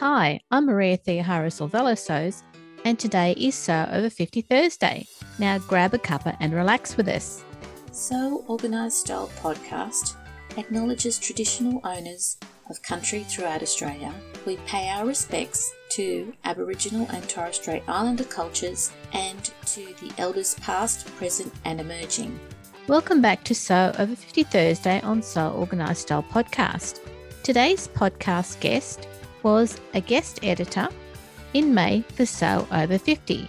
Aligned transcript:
Hi, 0.00 0.40
I'm 0.50 0.66
Maria 0.66 0.98
Theohara 0.98 1.52
Solvello 1.52 1.96
Sews, 1.96 2.42
and 2.84 2.98
today 2.98 3.30
is 3.38 3.54
Sew 3.54 3.88
Over 3.92 4.10
50 4.10 4.40
Thursday. 4.42 5.06
Now 5.38 5.58
grab 5.58 5.94
a 5.94 5.98
cuppa 5.98 6.36
and 6.40 6.52
relax 6.52 6.96
with 6.96 7.06
us. 7.06 7.44
Sew 7.92 8.44
Organised 8.48 9.02
Style 9.02 9.30
podcast 9.40 10.16
acknowledges 10.56 11.16
traditional 11.20 11.80
owners 11.84 12.38
of 12.68 12.82
country 12.82 13.22
throughout 13.22 13.62
Australia. 13.62 14.12
We 14.44 14.56
pay 14.66 14.88
our 14.88 15.06
respects 15.06 15.72
to 15.90 16.34
Aboriginal 16.42 17.06
and 17.12 17.28
Torres 17.28 17.54
Strait 17.54 17.84
Islander 17.86 18.24
cultures 18.24 18.90
and 19.12 19.44
to 19.66 19.86
the 20.02 20.12
elders 20.18 20.56
past, 20.56 21.06
present, 21.14 21.54
and 21.64 21.80
emerging. 21.80 22.40
Welcome 22.88 23.22
back 23.22 23.44
to 23.44 23.54
Sew 23.54 23.92
Over 23.96 24.16
50 24.16 24.42
Thursday 24.42 25.00
on 25.02 25.22
Sew 25.22 25.52
Organised 25.56 26.02
Style 26.02 26.24
podcast. 26.24 26.98
Today's 27.44 27.86
podcast 27.86 28.58
guest 28.58 29.06
was 29.44 29.80
a 29.92 30.00
guest 30.00 30.40
editor 30.42 30.88
in 31.52 31.72
May 31.72 32.00
for 32.14 32.26
Sew 32.26 32.66
Over 32.72 32.98
50. 32.98 33.48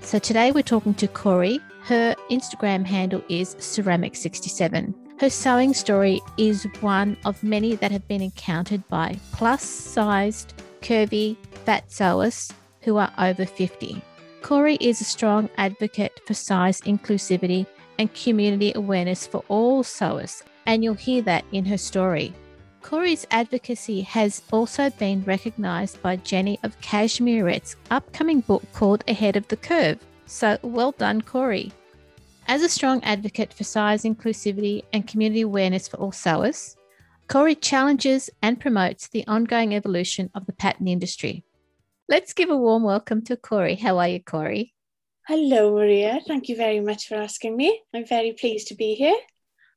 So 0.00 0.18
today 0.18 0.50
we're 0.50 0.62
talking 0.62 0.94
to 0.94 1.06
Corey. 1.06 1.60
Her 1.82 2.16
Instagram 2.30 2.84
handle 2.84 3.22
is 3.28 3.54
ceramic67. 3.56 4.94
Her 5.20 5.30
sewing 5.30 5.72
story 5.72 6.20
is 6.36 6.66
one 6.80 7.16
of 7.24 7.42
many 7.42 7.76
that 7.76 7.92
have 7.92 8.08
been 8.08 8.22
encountered 8.22 8.86
by 8.88 9.16
plus 9.32 9.62
sized, 9.62 10.54
curvy, 10.80 11.36
fat 11.64 11.90
sewers 11.90 12.52
who 12.80 12.96
are 12.96 13.12
over 13.18 13.46
50. 13.46 14.02
Corey 14.42 14.76
is 14.80 15.00
a 15.00 15.04
strong 15.04 15.48
advocate 15.58 16.20
for 16.26 16.34
size 16.34 16.80
inclusivity 16.82 17.66
and 17.98 18.12
community 18.14 18.72
awareness 18.74 19.26
for 19.26 19.44
all 19.48 19.82
sewers, 19.82 20.42
and 20.66 20.84
you'll 20.84 20.94
hear 20.94 21.22
that 21.22 21.44
in 21.52 21.64
her 21.64 21.78
story. 21.78 22.32
Corey's 22.86 23.26
advocacy 23.32 24.02
has 24.02 24.42
also 24.52 24.90
been 24.90 25.24
recognised 25.24 26.00
by 26.02 26.14
Jenny 26.14 26.56
of 26.62 26.80
Cashmerette's 26.80 27.74
upcoming 27.90 28.42
book 28.42 28.62
called 28.72 29.02
Ahead 29.08 29.34
of 29.34 29.48
the 29.48 29.56
Curve. 29.56 29.98
So 30.26 30.56
well 30.62 30.92
done, 30.92 31.20
Corey. 31.20 31.72
As 32.46 32.62
a 32.62 32.68
strong 32.68 33.02
advocate 33.02 33.52
for 33.52 33.64
size 33.64 34.04
inclusivity 34.04 34.84
and 34.92 35.04
community 35.04 35.40
awareness 35.40 35.88
for 35.88 35.96
all 35.96 36.12
sewers, 36.12 36.76
Corey 37.26 37.56
challenges 37.56 38.30
and 38.40 38.60
promotes 38.60 39.08
the 39.08 39.26
ongoing 39.26 39.74
evolution 39.74 40.30
of 40.32 40.46
the 40.46 40.52
pattern 40.52 40.86
industry. 40.86 41.42
Let's 42.08 42.34
give 42.34 42.50
a 42.50 42.56
warm 42.56 42.84
welcome 42.84 43.20
to 43.22 43.36
Corey. 43.36 43.74
How 43.74 43.98
are 43.98 44.06
you, 44.06 44.22
Corey? 44.22 44.74
Hello, 45.26 45.74
Maria. 45.74 46.20
Thank 46.24 46.48
you 46.48 46.54
very 46.54 46.78
much 46.78 47.08
for 47.08 47.16
asking 47.16 47.56
me. 47.56 47.82
I'm 47.92 48.06
very 48.06 48.34
pleased 48.34 48.68
to 48.68 48.76
be 48.76 48.94
here. 48.94 49.16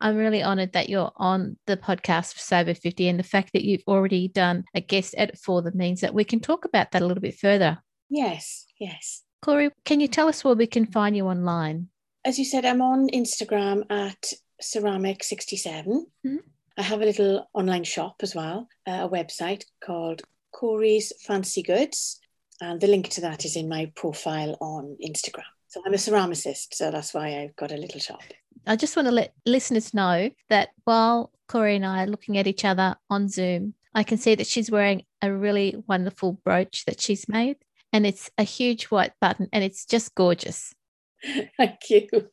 I'm 0.02 0.16
really 0.16 0.42
honored 0.42 0.74
that 0.74 0.90
you're 0.90 1.12
on 1.18 1.58
the 1.66 1.78
podcast 1.78 2.34
for 2.34 2.40
Sew 2.40 2.60
Over 2.60 2.74
50 2.74 3.08
and 3.10 3.20
the 3.20 3.24
fact 3.24 3.52
that 3.54 3.66
you've 3.66 3.84
already 3.88 4.30
done 4.30 4.64
a 4.74 4.82
guest 4.82 5.14
edit 5.18 5.38
for 5.38 5.62
them 5.62 5.78
means 5.78 6.02
that 6.02 6.14
we 6.14 6.24
can 6.24 6.40
talk 6.40 6.66
about 6.66 6.92
that 6.92 7.02
a 7.02 7.06
little 7.06 7.22
bit 7.22 7.38
further. 7.38 7.80
Yes, 8.10 8.66
yes. 8.80 9.24
Corey, 9.42 9.72
can 9.86 10.00
you 10.00 10.08
tell 10.08 10.28
us 10.28 10.44
where 10.44 10.56
we 10.56 10.68
can 10.68 10.86
find 10.86 11.16
you 11.16 11.26
online? 11.26 11.90
As 12.26 12.40
you 12.40 12.46
said, 12.46 12.66
I'm 12.66 12.82
on 12.82 13.10
Instagram 13.10 13.84
at 13.90 14.34
ceramic67. 14.62 15.86
Mm-hmm. 15.86 16.38
I 16.78 16.82
have 16.82 17.02
a 17.02 17.06
little 17.06 17.50
online 17.54 17.84
shop 17.84 18.18
as 18.22 18.34
well, 18.34 18.68
uh, 18.88 19.08
a 19.08 19.10
website 19.10 19.64
called 19.84 20.22
Corey's 20.54 21.12
Fancy 21.22 21.62
Goods. 21.62 22.20
And 22.62 22.80
the 22.80 22.88
link 22.88 23.10
to 23.10 23.22
that 23.22 23.46
is 23.46 23.56
in 23.56 23.70
my 23.70 23.92
profile 23.96 24.58
on 24.60 24.98
Instagram. 25.06 25.44
So 25.68 25.82
I'm 25.86 25.94
a 25.94 25.98
ceramicist, 25.98 26.74
so 26.74 26.90
that's 26.90 27.14
why 27.14 27.40
I've 27.40 27.56
got 27.56 27.72
a 27.72 27.78
little 27.78 28.00
shop. 28.00 28.22
I 28.68 28.76
just 28.76 28.96
want 28.96 29.08
to 29.08 29.14
let 29.14 29.34
listeners 29.46 29.94
know 29.94 30.30
that 30.50 30.70
while 30.84 31.32
Corey 31.48 31.76
and 31.76 31.86
I 31.86 32.04
are 32.04 32.08
looking 32.08 32.38
at 32.38 32.48
each 32.48 32.66
other 32.66 32.96
on 33.10 33.28
Zoom, 33.28 33.74
I 33.96 34.04
can 34.04 34.18
see 34.18 34.36
that 34.36 34.48
she's 34.48 34.70
wearing 34.70 35.04
a 35.22 35.34
really 35.34 35.84
wonderful 35.88 36.34
brooch 36.44 36.86
that 36.86 37.02
she's 37.02 37.28
made. 37.28 37.58
And 37.92 38.06
it's 38.06 38.30
a 38.38 38.44
huge 38.44 38.86
white 38.86 39.14
button 39.20 39.50
and 39.52 39.64
it's 39.64 39.86
just 39.86 40.14
gorgeous. 40.14 40.74
Thank 41.58 41.90
you. 41.90 42.08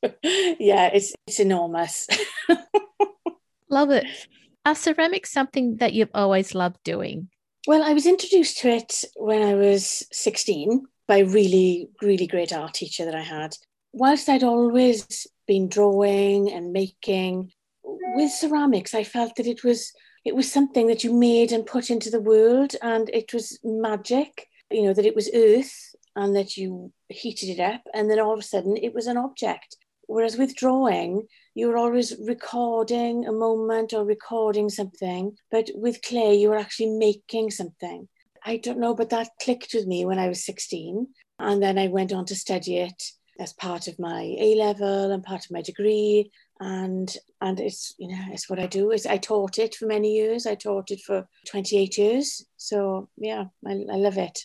Yeah, 0.58 0.90
it's 0.92 1.14
it's 1.26 1.40
enormous. 1.40 2.06
Love 3.70 3.90
it. 3.90 4.06
Are 4.64 4.74
ceramics 4.74 5.32
something 5.32 5.76
that 5.76 5.92
you've 5.92 6.10
always 6.14 6.54
loved 6.54 6.82
doing? 6.84 7.28
Well, 7.66 7.82
I 7.82 7.92
was 7.94 8.06
introduced 8.06 8.58
to 8.58 8.68
it 8.68 9.04
when 9.16 9.42
I 9.42 9.54
was 9.54 10.06
16 10.12 10.86
by 11.08 11.18
a 11.18 11.24
really, 11.24 11.88
really 12.02 12.26
great 12.26 12.52
art 12.52 12.74
teacher 12.74 13.04
that 13.04 13.14
I 13.14 13.22
had. 13.22 13.56
Whilst 13.96 14.28
I'd 14.28 14.44
always 14.44 15.26
been 15.46 15.68
drawing 15.68 16.52
and 16.52 16.72
making 16.72 17.52
with 18.16 18.30
ceramics 18.30 18.94
i 18.94 19.04
felt 19.04 19.36
that 19.36 19.46
it 19.46 19.62
was 19.62 19.92
it 20.24 20.34
was 20.34 20.50
something 20.50 20.86
that 20.86 21.04
you 21.04 21.12
made 21.12 21.52
and 21.52 21.66
put 21.66 21.90
into 21.90 22.10
the 22.10 22.20
world 22.20 22.74
and 22.82 23.10
it 23.12 23.32
was 23.32 23.58
magic 23.62 24.48
you 24.70 24.82
know 24.82 24.94
that 24.94 25.06
it 25.06 25.14
was 25.14 25.30
earth 25.34 25.94
and 26.16 26.34
that 26.34 26.56
you 26.56 26.92
heated 27.08 27.48
it 27.48 27.60
up 27.60 27.82
and 27.94 28.10
then 28.10 28.18
all 28.18 28.32
of 28.32 28.40
a 28.40 28.42
sudden 28.42 28.76
it 28.76 28.94
was 28.94 29.06
an 29.06 29.18
object. 29.18 29.76
Whereas 30.08 30.36
with 30.36 30.56
drawing 30.56 31.26
you 31.54 31.68
were 31.68 31.76
always 31.76 32.16
recording 32.26 33.26
a 33.26 33.32
moment 33.32 33.92
or 33.92 34.04
recording 34.04 34.68
something 34.68 35.36
but 35.50 35.68
with 35.74 36.02
clay 36.02 36.34
you 36.34 36.48
were 36.48 36.58
actually 36.58 36.90
making 36.90 37.50
something. 37.50 38.08
I 38.44 38.56
don't 38.56 38.78
know 38.78 38.94
but 38.94 39.10
that 39.10 39.30
clicked 39.42 39.74
with 39.74 39.86
me 39.86 40.04
when 40.04 40.18
i 40.18 40.28
was 40.28 40.44
16 40.44 41.08
and 41.38 41.62
then 41.62 41.78
i 41.78 41.88
went 41.88 42.12
on 42.12 42.24
to 42.26 42.36
study 42.36 42.78
it 42.78 43.02
as 43.38 43.52
part 43.52 43.88
of 43.88 43.98
my 43.98 44.34
A 44.38 44.54
level 44.54 45.10
and 45.10 45.22
part 45.22 45.44
of 45.44 45.50
my 45.50 45.62
degree. 45.62 46.30
And 46.60 47.14
and 47.40 47.60
it's 47.60 47.94
you 47.98 48.08
know 48.08 48.24
it's 48.30 48.48
what 48.48 48.58
I 48.58 48.66
do. 48.66 48.90
Is 48.90 49.06
I 49.06 49.18
taught 49.18 49.58
it 49.58 49.74
for 49.74 49.86
many 49.86 50.14
years. 50.14 50.46
I 50.46 50.54
taught 50.54 50.90
it 50.90 51.00
for 51.00 51.28
28 51.48 51.98
years. 51.98 52.44
So 52.56 53.08
yeah, 53.16 53.44
I, 53.66 53.72
I 53.72 53.96
love 53.96 54.18
it. 54.18 54.38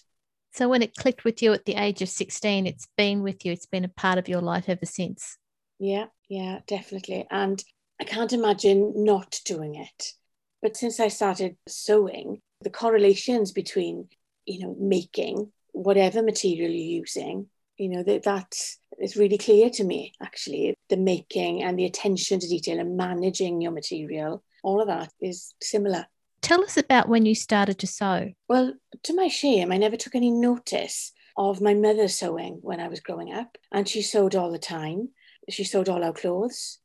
So 0.54 0.68
when 0.68 0.82
it 0.82 0.96
clicked 0.96 1.24
with 1.24 1.42
you 1.42 1.54
at 1.54 1.64
the 1.64 1.76
age 1.76 2.02
of 2.02 2.10
16, 2.10 2.68
it's 2.68 2.88
been 2.98 3.24
with 3.24 3.46
you. 3.46 3.54
It's 3.54 3.66
been 3.66 3.86
a 3.86 3.90
part 3.90 4.18
of 4.18 4.28
your 4.28 4.42
life 4.42 4.66
ever 4.68 4.86
since. 4.86 5.38
Yeah, 5.80 6.08
yeah, 6.28 6.60
definitely. 6.68 7.26
And 7.32 7.64
I 8.02 8.04
can't 8.04 8.34
imagine 8.34 9.06
not 9.06 9.40
doing 9.46 9.76
it. 9.76 10.14
But 10.62 10.76
since 10.76 11.00
I 11.00 11.08
started 11.08 11.56
sewing, 11.68 12.42
the 12.62 12.70
correlations 12.70 13.52
between, 13.52 14.10
you 14.46 14.60
know, 14.60 14.76
making 14.78 15.52
whatever 15.72 16.22
material 16.22 16.70
you're 16.70 17.02
using 17.02 17.48
you 17.82 17.90
know 17.90 18.04
that 18.04 18.22
that's 18.24 18.78
it's 19.00 19.16
really 19.16 19.38
clear 19.38 19.70
to 19.72 19.84
me 19.84 20.14
actually. 20.22 20.76
The 20.90 20.98
making 20.98 21.64
and 21.64 21.78
the 21.78 21.86
attention 21.86 22.40
to 22.40 22.48
detail 22.48 22.80
and 22.80 22.96
managing 22.96 23.60
your 23.60 23.72
material 23.72 24.44
all 24.64 24.80
of 24.80 24.88
that 24.88 25.12
is 25.20 25.56
similar. 25.62 26.06
Tell 26.42 26.64
us 26.64 26.78
about 26.78 27.10
when 27.10 27.26
you 27.26 27.34
started 27.34 27.80
to 27.80 27.88
sew. 27.88 28.32
Well 28.48 28.74
to 29.04 29.16
my 29.16 29.28
shame 29.28 29.72
i 29.72 29.78
never 29.78 29.98
took 29.98 30.16
any 30.16 30.30
notice 30.30 31.12
of 31.38 31.62
my 31.62 31.74
mother 31.74 32.08
sewing 32.08 32.60
when 32.62 32.80
i 32.80 32.88
was 32.88 33.00
growing 33.00 33.34
up 33.34 33.58
and 33.72 33.90
she 33.90 34.02
sewed 34.04 34.36
all 34.36 34.52
the 34.52 34.60
time. 34.60 35.10
She 35.50 35.64
sewed 35.64 35.90
all 35.90 36.04
our 36.04 36.14
clothes. 36.14 36.78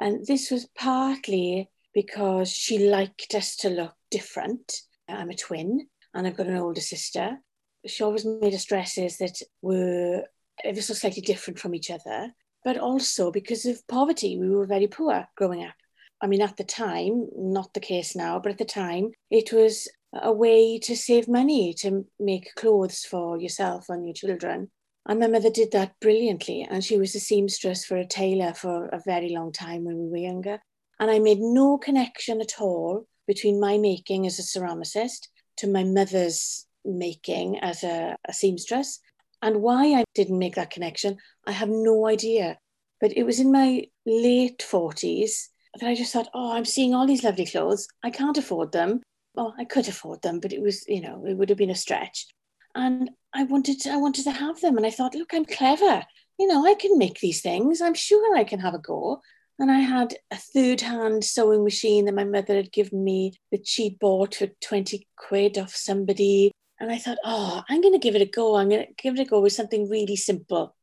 And 0.00 0.26
this 0.26 0.50
was 0.50 0.66
partly 0.76 1.70
because 1.94 2.50
she 2.50 2.90
liked 2.90 3.34
us 3.34 3.54
to 3.56 3.68
look 3.68 3.94
different. 4.10 4.80
I'm 5.08 5.30
a 5.30 5.36
twin 5.36 5.86
and 6.12 6.26
i've 6.26 6.36
got 6.36 6.48
an 6.48 6.56
older 6.56 6.80
sister. 6.80 7.38
She 7.86 8.02
always 8.02 8.26
made 8.26 8.52
us 8.52 8.64
dresses 8.64 9.18
that 9.18 9.40
were 9.62 10.24
ever 10.64 10.80
so 10.80 10.94
slightly 10.94 11.22
different 11.22 11.58
from 11.58 11.74
each 11.74 11.90
other, 11.90 12.32
but 12.64 12.78
also 12.78 13.30
because 13.30 13.66
of 13.66 13.86
poverty. 13.86 14.38
We 14.38 14.50
were 14.50 14.66
very 14.66 14.86
poor 14.86 15.26
growing 15.36 15.64
up. 15.64 15.74
I 16.22 16.26
mean, 16.26 16.42
at 16.42 16.56
the 16.56 16.64
time, 16.64 17.28
not 17.34 17.72
the 17.72 17.80
case 17.80 18.14
now, 18.14 18.38
but 18.38 18.52
at 18.52 18.58
the 18.58 18.64
time, 18.64 19.12
it 19.30 19.52
was 19.52 19.88
a 20.12 20.32
way 20.32 20.78
to 20.80 20.96
save 20.96 21.28
money 21.28 21.72
to 21.74 22.04
make 22.18 22.54
clothes 22.56 23.04
for 23.04 23.40
yourself 23.40 23.86
and 23.88 24.04
your 24.04 24.14
children. 24.14 24.70
And 25.06 25.18
my 25.18 25.28
mother 25.28 25.50
did 25.50 25.72
that 25.72 25.94
brilliantly. 26.00 26.66
And 26.70 26.84
she 26.84 26.98
was 26.98 27.14
a 27.14 27.20
seamstress 27.20 27.84
for 27.84 27.96
a 27.96 28.06
tailor 28.06 28.52
for 28.52 28.86
a 28.86 29.00
very 29.04 29.30
long 29.30 29.52
time 29.52 29.84
when 29.84 29.96
we 29.96 30.08
were 30.08 30.16
younger. 30.18 30.60
And 30.98 31.10
I 31.10 31.18
made 31.18 31.40
no 31.40 31.78
connection 31.78 32.40
at 32.40 32.60
all 32.60 33.06
between 33.26 33.60
my 33.60 33.78
making 33.78 34.26
as 34.26 34.38
a 34.38 34.42
ceramicist 34.42 35.28
to 35.58 35.66
my 35.66 35.84
mother's 35.84 36.66
making 36.84 37.58
as 37.60 37.82
a, 37.82 38.16
a 38.28 38.32
seamstress. 38.32 39.00
And 39.42 39.62
why 39.62 39.94
I 39.94 40.04
didn't 40.14 40.38
make 40.38 40.54
that 40.56 40.70
connection, 40.70 41.18
I 41.46 41.52
have 41.52 41.68
no 41.68 42.06
idea. 42.06 42.58
But 43.00 43.16
it 43.16 43.24
was 43.24 43.40
in 43.40 43.52
my 43.52 43.86
late 44.04 44.58
40s 44.58 45.48
that 45.74 45.86
I 45.86 45.94
just 45.94 46.12
thought, 46.12 46.28
oh, 46.34 46.52
I'm 46.52 46.64
seeing 46.64 46.94
all 46.94 47.06
these 47.06 47.24
lovely 47.24 47.46
clothes. 47.46 47.88
I 48.02 48.10
can't 48.10 48.36
afford 48.36 48.72
them. 48.72 49.02
Well, 49.34 49.54
I 49.58 49.64
could 49.64 49.88
afford 49.88 50.22
them, 50.22 50.40
but 50.40 50.52
it 50.52 50.60
was, 50.60 50.84
you 50.88 51.00
know, 51.00 51.24
it 51.26 51.34
would 51.34 51.48
have 51.48 51.58
been 51.58 51.70
a 51.70 51.74
stretch. 51.74 52.26
And 52.74 53.10
I 53.32 53.44
wanted 53.44 53.80
to, 53.80 53.90
I 53.90 53.96
wanted 53.96 54.24
to 54.24 54.32
have 54.32 54.60
them. 54.60 54.76
And 54.76 54.84
I 54.84 54.90
thought, 54.90 55.14
look, 55.14 55.32
I'm 55.32 55.44
clever. 55.44 56.04
You 56.38 56.46
know, 56.46 56.66
I 56.66 56.74
can 56.74 56.98
make 56.98 57.20
these 57.20 57.40
things. 57.40 57.80
I'm 57.80 57.94
sure 57.94 58.36
I 58.36 58.44
can 58.44 58.60
have 58.60 58.74
a 58.74 58.78
go. 58.78 59.22
And 59.58 59.70
I 59.70 59.80
had 59.80 60.14
a 60.30 60.36
third 60.36 60.80
hand 60.80 61.22
sewing 61.22 61.64
machine 61.64 62.06
that 62.06 62.14
my 62.14 62.24
mother 62.24 62.56
had 62.56 62.72
given 62.72 63.04
me 63.04 63.34
that 63.52 63.66
she'd 63.66 63.98
bought 63.98 64.34
for 64.36 64.48
20 64.62 65.06
quid 65.16 65.58
off 65.58 65.74
somebody. 65.74 66.50
And 66.80 66.90
I 66.90 66.98
thought, 66.98 67.18
oh, 67.24 67.62
I'm 67.68 67.82
going 67.82 67.92
to 67.92 67.98
give 67.98 68.16
it 68.16 68.22
a 68.22 68.26
go. 68.26 68.56
I'm 68.56 68.70
going 68.70 68.86
to 68.86 68.92
give 68.94 69.14
it 69.14 69.20
a 69.20 69.30
go 69.30 69.40
with 69.40 69.52
something 69.52 69.88
really 69.88 70.16
simple. 70.16 70.74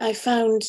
I 0.00 0.12
found 0.12 0.64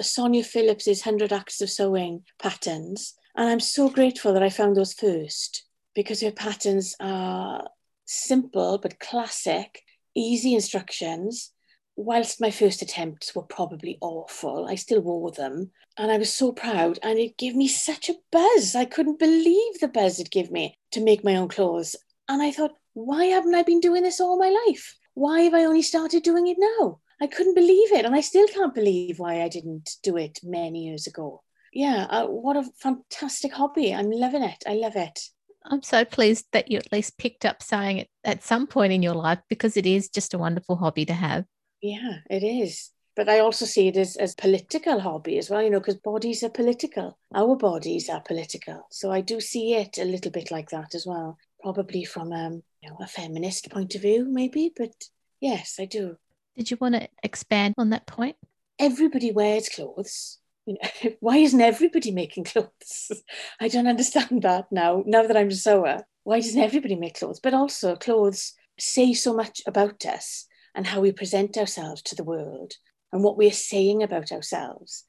Sonia 0.00 0.42
Phillips's 0.42 1.04
100 1.04 1.32
Acts 1.32 1.60
of 1.60 1.68
Sewing 1.68 2.24
patterns. 2.40 3.14
And 3.36 3.48
I'm 3.48 3.60
so 3.60 3.90
grateful 3.90 4.32
that 4.32 4.42
I 4.42 4.48
found 4.48 4.76
those 4.76 4.94
first 4.94 5.64
because 5.94 6.22
her 6.22 6.32
patterns 6.32 6.96
are 7.00 7.68
simple 8.06 8.78
but 8.78 8.98
classic, 8.98 9.82
easy 10.16 10.54
instructions. 10.54 11.52
Whilst 11.96 12.40
my 12.40 12.50
first 12.50 12.80
attempts 12.80 13.34
were 13.34 13.42
probably 13.42 13.98
awful, 14.00 14.66
I 14.66 14.76
still 14.76 15.02
wore 15.02 15.32
them. 15.32 15.70
And 15.98 16.10
I 16.10 16.16
was 16.16 16.32
so 16.32 16.52
proud. 16.52 16.98
And 17.02 17.18
it 17.18 17.36
gave 17.36 17.54
me 17.54 17.68
such 17.68 18.08
a 18.08 18.14
buzz. 18.32 18.74
I 18.74 18.86
couldn't 18.86 19.18
believe 19.18 19.80
the 19.80 19.88
buzz 19.88 20.18
it 20.18 20.30
gave 20.30 20.50
me 20.50 20.78
to 20.92 21.04
make 21.04 21.22
my 21.22 21.36
own 21.36 21.48
clothes. 21.48 21.94
And 22.26 22.40
I 22.40 22.52
thought, 22.52 22.72
why 22.94 23.24
haven't 23.26 23.54
I 23.54 23.62
been 23.62 23.80
doing 23.80 24.02
this 24.02 24.20
all 24.20 24.38
my 24.38 24.54
life? 24.66 24.96
Why 25.14 25.42
have 25.42 25.54
I 25.54 25.64
only 25.64 25.82
started 25.82 26.22
doing 26.22 26.46
it 26.46 26.56
now? 26.58 27.00
I 27.20 27.26
couldn't 27.26 27.54
believe 27.54 27.92
it. 27.92 28.04
And 28.04 28.14
I 28.14 28.20
still 28.20 28.46
can't 28.48 28.74
believe 28.74 29.18
why 29.18 29.42
I 29.42 29.48
didn't 29.48 29.90
do 30.02 30.16
it 30.16 30.40
many 30.42 30.86
years 30.86 31.06
ago. 31.06 31.42
Yeah, 31.72 32.06
uh, 32.10 32.26
what 32.26 32.56
a 32.56 32.64
fantastic 32.80 33.52
hobby. 33.52 33.94
I'm 33.94 34.10
loving 34.10 34.42
it. 34.42 34.64
I 34.66 34.74
love 34.74 34.96
it. 34.96 35.20
I'm 35.64 35.82
so 35.82 36.04
pleased 36.04 36.46
that 36.52 36.70
you 36.70 36.78
at 36.78 36.90
least 36.90 37.18
picked 37.18 37.44
up 37.44 37.62
sewing 37.62 37.98
it 37.98 38.08
at 38.24 38.42
some 38.42 38.66
point 38.66 38.92
in 38.92 39.02
your 39.02 39.14
life 39.14 39.40
because 39.48 39.76
it 39.76 39.86
is 39.86 40.08
just 40.08 40.34
a 40.34 40.38
wonderful 40.38 40.76
hobby 40.76 41.04
to 41.04 41.12
have. 41.12 41.44
Yeah, 41.82 42.18
it 42.28 42.42
is. 42.42 42.90
But 43.14 43.28
I 43.28 43.40
also 43.40 43.66
see 43.66 43.88
it 43.88 43.96
as, 43.96 44.16
as 44.16 44.34
political 44.34 45.00
hobby 45.00 45.36
as 45.36 45.50
well, 45.50 45.62
you 45.62 45.68
know, 45.68 45.80
because 45.80 45.96
bodies 45.96 46.42
are 46.42 46.48
political. 46.48 47.18
Our 47.34 47.56
bodies 47.56 48.08
are 48.08 48.22
political. 48.22 48.86
So 48.90 49.10
I 49.10 49.20
do 49.20 49.40
see 49.40 49.74
it 49.74 49.98
a 49.98 50.04
little 50.04 50.30
bit 50.30 50.50
like 50.50 50.70
that 50.70 50.94
as 50.94 51.06
well. 51.06 51.36
Probably 51.62 52.04
from 52.04 52.32
um, 52.32 52.62
you 52.82 52.88
know, 52.88 52.96
a 53.00 53.06
feminist 53.06 53.70
point 53.70 53.94
of 53.94 54.02
view, 54.02 54.26
maybe. 54.28 54.72
But 54.74 54.92
yes, 55.40 55.76
I 55.78 55.84
do. 55.84 56.16
Did 56.56 56.70
you 56.70 56.78
want 56.80 56.94
to 56.94 57.08
expand 57.22 57.74
on 57.78 57.90
that 57.90 58.06
point? 58.06 58.36
Everybody 58.78 59.32
wears 59.32 59.68
clothes. 59.68 60.38
You 60.66 60.74
know, 60.74 61.10
why 61.20 61.38
isn't 61.38 61.60
everybody 61.60 62.10
making 62.10 62.44
clothes? 62.44 63.12
I 63.60 63.68
don't 63.68 63.86
understand 63.86 64.42
that 64.42 64.66
now. 64.70 65.02
Now 65.06 65.22
that 65.22 65.36
I'm 65.36 65.48
a 65.48 65.54
sewer, 65.54 66.04
why 66.24 66.40
doesn't 66.40 66.60
everybody 66.60 66.96
make 66.96 67.18
clothes? 67.18 67.40
But 67.40 67.54
also, 67.54 67.96
clothes 67.96 68.54
say 68.78 69.12
so 69.12 69.34
much 69.34 69.62
about 69.66 70.04
us 70.06 70.46
and 70.74 70.86
how 70.86 71.00
we 71.00 71.12
present 71.12 71.56
ourselves 71.56 72.02
to 72.02 72.14
the 72.14 72.24
world 72.24 72.74
and 73.12 73.22
what 73.22 73.36
we're 73.36 73.52
saying 73.52 74.02
about 74.02 74.32
ourselves 74.32 75.04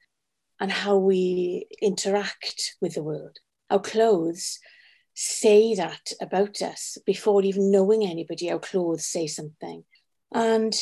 and 0.60 0.70
how 0.70 0.96
we 0.96 1.66
interact 1.80 2.76
with 2.80 2.94
the 2.94 3.02
world. 3.02 3.38
Our 3.70 3.80
clothes 3.80 4.58
say 5.14 5.74
that 5.74 6.12
about 6.20 6.62
us 6.62 6.98
before 7.04 7.42
even 7.42 7.70
knowing 7.70 8.04
anybody. 8.04 8.50
Our 8.50 8.58
clothes 8.58 9.06
say 9.06 9.26
something. 9.26 9.84
And 10.32 10.74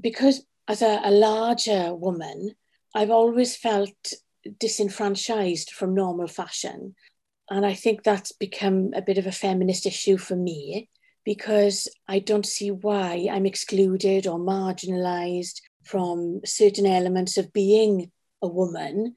because 0.00 0.44
as 0.68 0.82
a, 0.82 1.00
a 1.04 1.10
larger 1.10 1.94
woman, 1.94 2.54
I've 2.94 3.10
always 3.10 3.56
felt 3.56 4.12
disenfranchised 4.58 5.70
from 5.70 5.94
normal 5.94 6.26
fashion. 6.26 6.94
And 7.50 7.64
I 7.64 7.74
think 7.74 8.02
that's 8.02 8.32
become 8.32 8.92
a 8.94 9.02
bit 9.02 9.18
of 9.18 9.26
a 9.26 9.32
feminist 9.32 9.86
issue 9.86 10.18
for 10.18 10.36
me 10.36 10.90
because 11.24 11.88
I 12.06 12.18
don't 12.18 12.46
see 12.46 12.70
why 12.70 13.28
I'm 13.30 13.46
excluded 13.46 14.26
or 14.26 14.38
marginalized 14.38 15.60
from 15.84 16.40
certain 16.44 16.86
elements 16.86 17.38
of 17.38 17.52
being 17.52 18.10
a 18.42 18.48
woman 18.48 19.14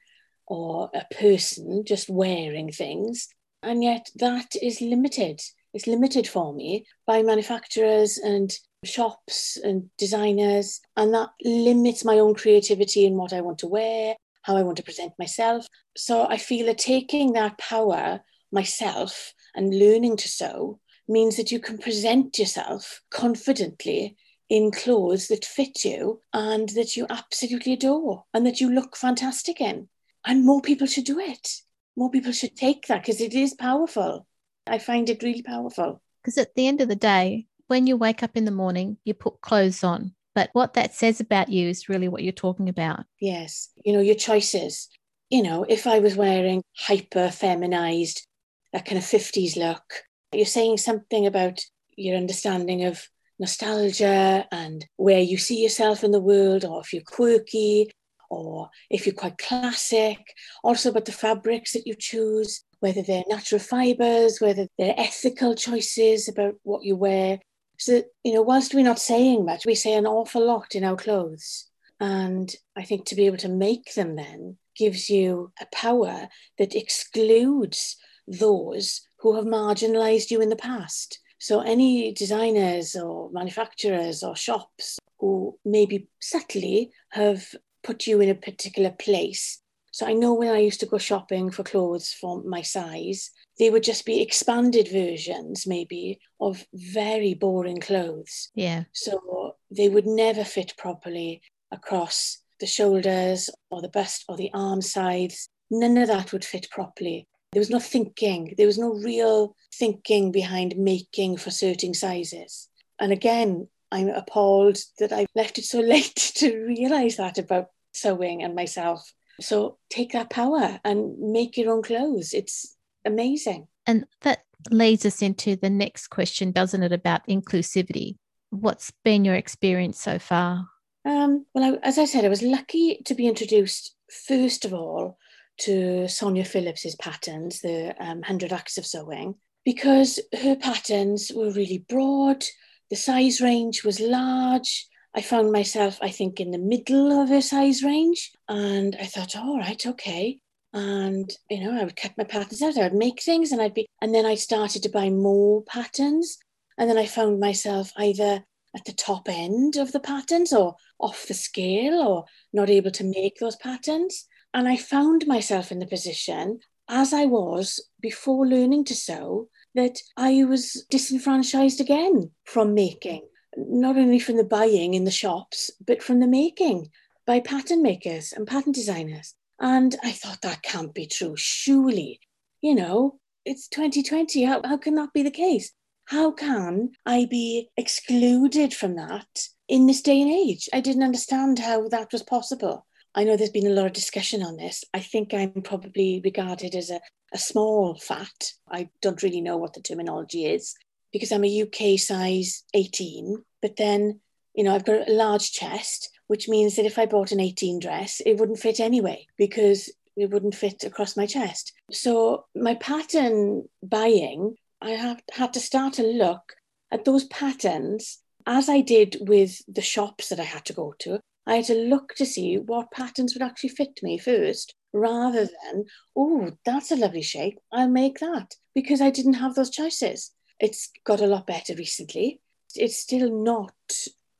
or 0.47 0.89
a 0.93 1.05
person 1.13 1.83
just 1.85 2.09
wearing 2.09 2.71
things. 2.71 3.27
And 3.63 3.83
yet 3.83 4.09
that 4.15 4.55
is 4.61 4.81
limited. 4.81 5.41
It's 5.73 5.87
limited 5.87 6.27
for 6.27 6.53
me 6.53 6.85
by 7.05 7.21
manufacturers 7.21 8.17
and 8.17 8.51
shops 8.83 9.57
and 9.63 9.89
designers, 9.97 10.81
and 10.97 11.13
that 11.13 11.29
limits 11.43 12.03
my 12.03 12.19
own 12.19 12.33
creativity 12.33 13.05
in 13.05 13.15
what 13.15 13.33
I 13.33 13.41
want 13.41 13.59
to 13.59 13.67
wear, 13.67 14.15
how 14.41 14.57
I 14.57 14.63
want 14.63 14.77
to 14.77 14.83
present 14.83 15.13
myself. 15.19 15.67
So 15.95 16.27
I 16.27 16.37
feel 16.37 16.65
that 16.65 16.79
taking 16.79 17.33
that 17.33 17.57
power 17.57 18.21
myself 18.51 19.33
and 19.55 19.77
learning 19.77 20.17
to 20.17 20.27
sew 20.27 20.79
means 21.07 21.37
that 21.37 21.51
you 21.51 21.59
can 21.59 21.77
present 21.77 22.39
yourself 22.39 23.01
confidently 23.11 24.17
in 24.49 24.71
clothes 24.71 25.27
that 25.27 25.45
fit 25.45 25.85
you 25.85 26.21
and 26.33 26.69
that 26.69 26.97
you 26.97 27.05
absolutely 27.09 27.73
adore 27.73 28.25
and 28.33 28.45
that 28.45 28.59
you 28.59 28.69
look 28.69 28.97
fantastic 28.97 29.61
in. 29.61 29.87
And 30.25 30.45
more 30.45 30.61
people 30.61 30.87
should 30.87 31.05
do 31.05 31.19
it. 31.19 31.61
More 31.95 32.09
people 32.09 32.31
should 32.31 32.55
take 32.55 32.87
that 32.87 33.01
because 33.01 33.21
it 33.21 33.33
is 33.33 33.53
powerful. 33.53 34.25
I 34.67 34.77
find 34.77 35.09
it 35.09 35.23
really 35.23 35.41
powerful. 35.41 36.01
Because 36.21 36.37
at 36.37 36.55
the 36.55 36.67
end 36.67 36.81
of 36.81 36.87
the 36.87 36.95
day, 36.95 37.47
when 37.67 37.87
you 37.87 37.97
wake 37.97 38.23
up 38.23 38.35
in 38.35 38.45
the 38.45 38.51
morning, 38.51 38.97
you 39.03 39.13
put 39.13 39.41
clothes 39.41 39.83
on. 39.83 40.13
But 40.33 40.49
what 40.53 40.75
that 40.75 40.93
says 40.93 41.19
about 41.19 41.49
you 41.49 41.67
is 41.67 41.89
really 41.89 42.07
what 42.07 42.23
you're 42.23 42.31
talking 42.31 42.69
about. 42.69 43.01
Yes. 43.19 43.69
You 43.83 43.93
know, 43.93 43.99
your 43.99 44.15
choices. 44.15 44.87
You 45.29 45.43
know, 45.43 45.65
if 45.67 45.87
I 45.87 45.99
was 45.99 46.15
wearing 46.15 46.63
hyper 46.77 47.29
feminized, 47.29 48.25
that 48.71 48.85
kind 48.85 48.97
of 48.97 49.03
50s 49.03 49.57
look, 49.57 49.83
you're 50.31 50.45
saying 50.45 50.77
something 50.77 51.25
about 51.27 51.59
your 51.97 52.15
understanding 52.15 52.85
of 52.85 53.07
nostalgia 53.39 54.47
and 54.51 54.85
where 54.97 55.19
you 55.19 55.37
see 55.37 55.61
yourself 55.61 56.03
in 56.03 56.11
the 56.11 56.19
world, 56.19 56.63
or 56.63 56.81
if 56.81 56.93
you're 56.93 57.03
quirky, 57.03 57.91
or 58.31 58.69
if 58.89 59.05
you're 59.05 59.13
quite 59.13 59.37
classic, 59.37 60.17
also 60.63 60.89
about 60.89 61.05
the 61.05 61.11
fabrics 61.11 61.73
that 61.73 61.85
you 61.85 61.93
choose, 61.93 62.63
whether 62.79 63.01
they're 63.01 63.23
natural 63.27 63.59
fibers, 63.59 64.39
whether 64.39 64.67
they're 64.77 64.95
ethical 64.97 65.53
choices 65.53 66.29
about 66.29 66.55
what 66.63 66.83
you 66.83 66.95
wear. 66.95 67.39
So, 67.77 68.03
you 68.23 68.33
know, 68.33 68.41
whilst 68.41 68.73
we're 68.73 68.85
not 68.85 68.99
saying 68.99 69.45
much, 69.45 69.65
we 69.65 69.75
say 69.75 69.93
an 69.93 70.07
awful 70.07 70.45
lot 70.45 70.75
in 70.75 70.83
our 70.85 70.95
clothes. 70.95 71.67
And 71.99 72.53
I 72.75 72.83
think 72.83 73.05
to 73.07 73.15
be 73.15 73.25
able 73.25 73.37
to 73.37 73.49
make 73.49 73.93
them 73.95 74.15
then 74.15 74.57
gives 74.77 75.09
you 75.09 75.51
a 75.59 75.67
power 75.73 76.29
that 76.57 76.73
excludes 76.73 77.97
those 78.27 79.01
who 79.19 79.35
have 79.35 79.45
marginalized 79.45 80.31
you 80.31 80.41
in 80.41 80.49
the 80.49 80.55
past. 80.55 81.19
So, 81.37 81.61
any 81.61 82.13
designers 82.13 82.95
or 82.95 83.29
manufacturers 83.31 84.23
or 84.23 84.35
shops 84.35 84.99
who 85.19 85.57
maybe 85.65 86.07
subtly 86.19 86.91
have 87.09 87.45
put 87.83 88.07
you 88.07 88.21
in 88.21 88.29
a 88.29 88.35
particular 88.35 88.91
place. 88.91 89.59
So, 89.91 90.05
I 90.05 90.13
know 90.13 90.33
when 90.33 90.53
I 90.53 90.59
used 90.59 90.79
to 90.81 90.85
go 90.85 90.97
shopping 90.97 91.51
for 91.51 91.63
clothes 91.63 92.13
for 92.13 92.41
my 92.43 92.61
size, 92.61 93.31
they 93.59 93.69
would 93.69 93.83
just 93.83 94.05
be 94.05 94.21
expanded 94.21 94.87
versions, 94.87 95.67
maybe, 95.67 96.19
of 96.39 96.65
very 96.73 97.33
boring 97.33 97.79
clothes. 97.79 98.49
Yeah. 98.55 98.85
So 98.91 99.55
they 99.69 99.87
would 99.87 100.07
never 100.07 100.43
fit 100.43 100.73
properly 100.77 101.41
across 101.71 102.39
the 102.59 102.65
shoulders 102.65 103.49
or 103.69 103.81
the 103.81 103.89
bust 103.89 104.25
or 104.27 104.37
the 104.37 104.49
arm 104.53 104.81
sides. 104.81 105.47
None 105.69 105.97
of 105.97 106.07
that 106.07 106.31
would 106.31 106.45
fit 106.45 106.67
properly. 106.71 107.27
There 107.51 107.59
was 107.59 107.69
no 107.69 107.79
thinking, 107.79 108.55
there 108.57 108.67
was 108.67 108.77
no 108.77 108.93
real 108.93 109.55
thinking 109.75 110.31
behind 110.31 110.77
making 110.77 111.37
for 111.37 111.51
certain 111.51 111.93
sizes. 111.93 112.69
And 112.99 113.11
again, 113.11 113.67
I'm 113.91 114.09
appalled 114.09 114.77
that 114.99 115.11
I 115.11 115.25
left 115.35 115.57
it 115.57 115.65
so 115.65 115.79
late 115.79 116.15
to 116.35 116.65
realize 116.65 117.17
that 117.17 117.37
about 117.37 117.67
sewing 117.93 118.43
and 118.43 118.55
myself. 118.55 119.11
So 119.39 119.77
take 119.89 120.11
that 120.13 120.29
power 120.29 120.79
and 120.83 121.17
make 121.17 121.57
your 121.57 121.73
own 121.73 121.83
clothes. 121.83 122.33
It's 122.33 122.75
amazing. 123.05 123.67
And 123.87 124.05
that 124.21 124.43
leads 124.69 125.05
us 125.05 125.21
into 125.21 125.55
the 125.55 125.69
next 125.69 126.07
question, 126.07 126.51
doesn't 126.51 126.83
it, 126.83 126.91
about 126.91 127.27
inclusivity? 127.27 128.17
What's 128.51 128.91
been 129.03 129.25
your 129.25 129.35
experience 129.35 129.99
so 129.99 130.19
far? 130.19 130.67
Um, 131.03 131.45
well, 131.53 131.75
I, 131.75 131.87
as 131.87 131.97
I 131.97 132.05
said, 132.05 132.25
I 132.25 132.29
was 132.29 132.43
lucky 132.43 133.01
to 133.05 133.15
be 133.15 133.27
introduced, 133.27 133.95
first 134.27 134.65
of 134.65 134.73
all, 134.73 135.17
to 135.59 136.07
Sonia 136.07 136.45
Phillips's 136.45 136.95
patterns, 136.95 137.61
the 137.61 137.95
um, 137.99 138.19
100 138.19 138.53
Acts 138.53 138.77
of 138.77 138.85
Sewing, 138.85 139.35
because 139.65 140.19
her 140.41 140.55
patterns 140.55 141.31
were 141.35 141.51
really 141.51 141.85
broad, 141.89 142.43
the 142.91 142.95
size 142.95 143.41
range 143.41 143.83
was 143.83 143.99
large. 143.99 144.85
I 145.15 145.21
found 145.21 145.51
myself, 145.51 145.97
I 146.01 146.09
think, 146.09 146.39
in 146.39 146.51
the 146.51 146.59
middle 146.59 147.19
of 147.19 147.31
a 147.31 147.41
size 147.41 147.81
range. 147.81 148.31
And 148.47 148.95
I 148.99 149.05
thought, 149.05 149.35
all 149.35 149.57
right, 149.57 149.83
okay 149.87 150.39
and 150.73 151.29
you 151.49 151.61
know 151.61 151.79
i 151.79 151.83
would 151.83 151.95
cut 151.95 152.17
my 152.17 152.23
patterns 152.23 152.61
out 152.61 152.77
i 152.77 152.83
would 152.83 152.93
make 152.93 153.21
things 153.21 153.51
and 153.51 153.61
i'd 153.61 153.73
be 153.73 153.87
and 154.01 154.15
then 154.15 154.25
i 154.25 154.35
started 154.35 154.81
to 154.81 154.89
buy 154.89 155.09
more 155.09 155.63
patterns 155.63 156.37
and 156.77 156.89
then 156.89 156.97
i 156.97 157.05
found 157.05 157.39
myself 157.39 157.91
either 157.97 158.43
at 158.73 158.85
the 158.85 158.93
top 158.93 159.27
end 159.27 159.75
of 159.75 159.91
the 159.91 159.99
patterns 159.99 160.53
or 160.53 160.75
off 160.99 161.27
the 161.27 161.33
scale 161.33 161.95
or 161.95 162.25
not 162.53 162.69
able 162.69 162.91
to 162.91 163.03
make 163.03 163.37
those 163.39 163.57
patterns 163.57 164.27
and 164.53 164.67
i 164.67 164.77
found 164.77 165.27
myself 165.27 165.71
in 165.71 165.79
the 165.79 165.85
position 165.85 166.59
as 166.87 167.13
i 167.13 167.25
was 167.25 167.85
before 167.99 168.47
learning 168.47 168.85
to 168.85 168.95
sew 168.95 169.49
that 169.75 169.99
i 170.17 170.43
was 170.43 170.85
disenfranchised 170.89 171.81
again 171.81 172.31
from 172.45 172.73
making 172.73 173.21
not 173.57 173.97
only 173.97 174.19
from 174.19 174.37
the 174.37 174.43
buying 174.43 174.93
in 174.93 175.03
the 175.03 175.11
shops 175.11 175.71
but 175.85 176.01
from 176.01 176.19
the 176.19 176.27
making 176.27 176.89
by 177.25 177.39
pattern 177.39 177.81
makers 177.81 178.33
and 178.33 178.47
pattern 178.47 178.71
designers 178.71 179.35
and 179.61 179.95
I 180.03 180.11
thought 180.11 180.41
that 180.41 180.63
can't 180.63 180.93
be 180.93 181.05
true. 181.05 181.35
Surely, 181.37 182.19
you 182.61 182.73
know, 182.73 183.19
it's 183.45 183.67
2020. 183.67 184.43
How, 184.43 184.61
how 184.65 184.77
can 184.77 184.95
that 184.95 185.13
be 185.13 185.21
the 185.21 185.31
case? 185.31 185.71
How 186.05 186.31
can 186.31 186.89
I 187.05 187.27
be 187.29 187.69
excluded 187.77 188.73
from 188.73 188.95
that 188.95 189.27
in 189.67 189.85
this 189.85 190.01
day 190.01 190.19
and 190.19 190.31
age? 190.31 190.67
I 190.73 190.81
didn't 190.81 191.03
understand 191.03 191.59
how 191.59 191.87
that 191.89 192.11
was 192.11 192.23
possible. 192.23 192.87
I 193.13 193.23
know 193.23 193.35
there's 193.35 193.49
been 193.49 193.67
a 193.67 193.71
lot 193.71 193.87
of 193.87 193.93
discussion 193.93 194.41
on 194.41 194.57
this. 194.57 194.83
I 194.93 194.99
think 194.99 195.33
I'm 195.33 195.61
probably 195.61 196.21
regarded 196.23 196.75
as 196.75 196.89
a, 196.89 197.01
a 197.33 197.37
small 197.37 197.95
fat. 197.99 198.53
I 198.69 198.89
don't 199.01 199.21
really 199.21 199.41
know 199.41 199.57
what 199.57 199.73
the 199.73 199.81
terminology 199.81 200.45
is. 200.45 200.75
because 201.11 201.31
I'm 201.31 201.43
a 201.43 201.61
UK 201.63 201.99
size 201.99 202.63
18, 202.73 203.43
but 203.61 203.75
then, 203.75 204.21
you 204.53 204.63
know, 204.63 204.73
I've 204.73 204.85
got 204.85 205.09
a 205.09 205.13
large 205.13 205.51
chest, 205.51 206.09
which 206.27 206.47
means 206.47 206.75
that 206.75 206.85
if 206.85 206.97
I 206.97 207.05
bought 207.05 207.31
an 207.31 207.39
18 207.39 207.79
dress, 207.79 208.21
it 208.25 208.37
wouldn't 208.37 208.59
fit 208.59 208.79
anyway 208.79 209.27
because 209.37 209.91
it 210.15 210.29
wouldn't 210.29 210.55
fit 210.55 210.83
across 210.83 211.17
my 211.17 211.25
chest. 211.25 211.73
So 211.91 212.45
my 212.55 212.75
pattern 212.75 213.65
buying, 213.83 214.55
I 214.81 214.91
have 214.91 215.21
had 215.33 215.53
to 215.53 215.59
start 215.59 215.93
to 215.95 216.03
look 216.03 216.53
at 216.91 217.05
those 217.05 217.25
patterns 217.25 218.19
as 218.45 218.69
I 218.69 218.81
did 218.81 219.17
with 219.21 219.61
the 219.67 219.81
shops 219.81 220.29
that 220.29 220.39
I 220.39 220.43
had 220.43 220.65
to 220.65 220.73
go 220.73 220.93
to. 220.99 221.19
I 221.47 221.55
had 221.57 221.65
to 221.65 221.75
look 221.75 222.15
to 222.15 222.25
see 222.25 222.57
what 222.57 222.91
patterns 222.91 223.33
would 223.33 223.41
actually 223.41 223.69
fit 223.69 223.99
me 224.03 224.17
first 224.17 224.75
rather 224.93 225.45
than, 225.45 225.85
oh, 226.15 226.51
that's 226.65 226.91
a 226.91 226.95
lovely 226.95 227.21
shape. 227.21 227.57
I'll 227.71 227.89
make 227.89 228.19
that 228.19 228.55
because 228.75 229.01
I 229.01 229.09
didn't 229.09 229.33
have 229.33 229.55
those 229.55 229.69
choices. 229.69 230.31
It's 230.59 230.91
got 231.05 231.21
a 231.21 231.27
lot 231.27 231.47
better 231.47 231.73
recently. 231.75 232.41
It's 232.75 232.97
still 232.97 233.31
not 233.31 233.73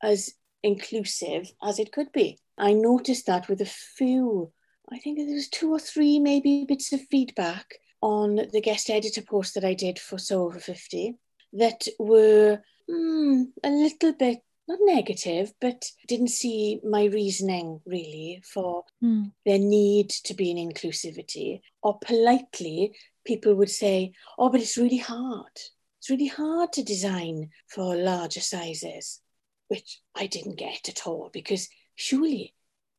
as 0.03 0.33
inclusive 0.63 1.51
as 1.63 1.79
it 1.79 1.91
could 1.91 2.11
be. 2.11 2.37
I 2.57 2.73
noticed 2.73 3.25
that 3.25 3.49
with 3.49 3.61
a 3.61 3.65
few, 3.65 4.51
I 4.91 4.99
think 4.99 5.17
there 5.17 5.33
was 5.33 5.49
two 5.49 5.71
or 5.71 5.79
three 5.79 6.19
maybe 6.19 6.65
bits 6.67 6.93
of 6.93 7.01
feedback 7.09 7.75
on 8.01 8.47
the 8.51 8.61
guest 8.61 8.89
editor 8.89 9.21
post 9.21 9.55
that 9.55 9.65
I 9.65 9.73
did 9.73 9.99
for 9.99 10.17
Sew 10.17 10.45
Over 10.45 10.59
50 10.59 11.15
that 11.53 11.87
were 11.99 12.61
mm, 12.89 13.45
a 13.63 13.69
little 13.69 14.13
bit 14.13 14.39
not 14.71 14.95
negative, 14.95 15.53
but 15.59 15.91
didn't 16.07 16.29
see 16.29 16.79
my 16.83 17.05
reasoning 17.05 17.81
really 17.85 18.41
for 18.45 18.85
Mm. 19.03 19.31
there 19.45 19.59
need 19.59 20.09
to 20.09 20.33
be 20.33 20.51
an 20.51 20.57
inclusivity. 20.57 21.61
Or 21.81 21.99
politely, 21.99 22.95
people 23.25 23.55
would 23.55 23.69
say, 23.69 24.13
oh, 24.37 24.49
but 24.49 24.61
it's 24.61 24.77
really 24.77 24.97
hard. 24.97 25.55
It's 25.99 26.09
really 26.09 26.27
hard 26.27 26.73
to 26.73 26.83
design 26.83 27.49
for 27.67 27.95
larger 27.95 28.41
sizes, 28.41 29.21
which 29.67 30.01
I 30.15 30.27
didn't 30.27 30.57
get 30.57 30.89
at 30.89 31.05
all 31.07 31.29
because 31.31 31.69
surely 31.95 32.53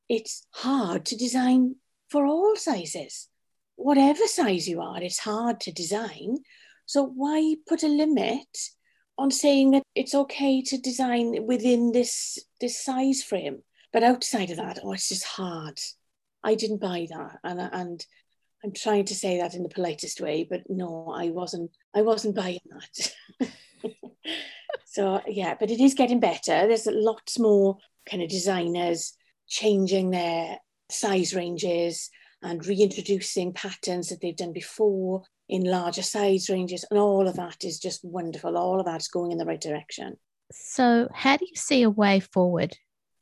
it's 0.08 0.46
hard 0.50 1.06
to 1.06 1.16
design 1.16 1.76
for 2.08 2.26
all 2.26 2.54
sizes. 2.56 3.28
Whatever 3.76 4.26
size 4.26 4.68
you 4.68 4.80
are, 4.80 5.02
it's 5.02 5.18
hard 5.20 5.60
to 5.60 5.72
design. 5.72 6.38
So 6.86 7.04
why 7.04 7.56
put 7.66 7.82
a 7.82 7.88
limit 7.88 8.46
on 9.18 9.30
saying 9.30 9.72
that 9.72 9.82
it's 9.94 10.14
okay 10.14 10.62
to 10.62 10.78
design 10.78 11.46
within 11.46 11.92
this 11.92 12.38
this 12.60 12.82
size 12.82 13.22
frame, 13.22 13.62
but 13.92 14.02
outside 14.02 14.50
of 14.50 14.56
that, 14.56 14.80
oh, 14.82 14.92
it's 14.92 15.08
just 15.08 15.24
hard. 15.24 15.78
I 16.44 16.54
didn't 16.54 16.80
buy 16.80 17.06
that, 17.10 17.38
and 17.44 17.60
and 17.60 18.06
I'm 18.64 18.72
trying 18.72 19.04
to 19.06 19.14
say 19.14 19.38
that 19.38 19.54
in 19.54 19.62
the 19.62 19.68
politest 19.68 20.20
way, 20.20 20.46
but 20.48 20.62
no, 20.68 21.12
I 21.14 21.30
wasn't. 21.30 21.70
I 21.94 22.02
wasn't 22.02 22.36
buying 22.36 22.60
that. 22.70 23.50
so 24.86 25.20
yeah, 25.26 25.54
but 25.58 25.70
it 25.70 25.80
is 25.80 25.94
getting 25.94 26.20
better. 26.20 26.66
There's 26.66 26.86
lots 26.86 27.38
more 27.38 27.78
kind 28.08 28.22
of 28.22 28.28
designers 28.28 29.14
changing 29.48 30.10
their 30.10 30.58
size 30.90 31.34
ranges 31.34 32.10
and 32.42 32.64
reintroducing 32.66 33.52
patterns 33.52 34.08
that 34.08 34.20
they've 34.20 34.36
done 34.36 34.52
before 34.52 35.22
in 35.48 35.64
larger 35.64 36.02
size 36.02 36.48
ranges, 36.48 36.84
and 36.90 36.98
all 36.98 37.28
of 37.28 37.36
that 37.36 37.64
is 37.64 37.78
just 37.78 38.04
wonderful. 38.04 38.56
All 38.56 38.80
of 38.80 38.86
that's 38.86 39.08
going 39.08 39.32
in 39.32 39.38
the 39.38 39.44
right 39.44 39.60
direction. 39.60 40.16
So, 40.52 41.08
how 41.12 41.36
do 41.36 41.46
you 41.48 41.56
see 41.56 41.82
a 41.82 41.90
way 41.90 42.20
forward? 42.20 42.76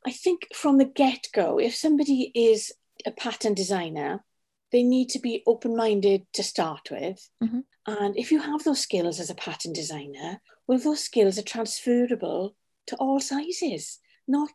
I 0.05 0.11
think 0.11 0.47
from 0.53 0.77
the 0.77 0.85
get 0.85 1.27
go, 1.33 1.59
if 1.59 1.75
somebody 1.75 2.31
is 2.33 2.71
a 3.05 3.11
pattern 3.11 3.53
designer, 3.53 4.23
they 4.71 4.83
need 4.83 5.09
to 5.09 5.19
be 5.19 5.43
open 5.45 5.75
minded 5.75 6.25
to 6.33 6.43
start 6.43 6.89
with. 6.89 7.29
Mhm. 7.43 7.63
And 7.87 8.17
if 8.17 8.31
you 8.31 8.39
have 8.39 8.63
those 8.63 8.79
skills 8.79 9.19
as 9.19 9.29
a 9.29 9.35
pattern 9.35 9.73
designer, 9.73 10.41
well, 10.67 10.77
those 10.77 11.03
skills 11.03 11.37
are 11.37 11.43
transferable 11.43 12.55
to 12.87 12.95
all 12.97 13.19
sizes, 13.19 13.99
not 14.27 14.51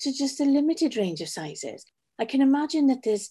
to 0.00 0.12
just 0.12 0.40
a 0.40 0.44
limited 0.44 0.96
range 0.96 1.20
of 1.20 1.28
sizes. 1.28 1.84
I 2.18 2.24
can 2.24 2.40
imagine 2.40 2.86
that 2.86 3.02
there's, 3.02 3.30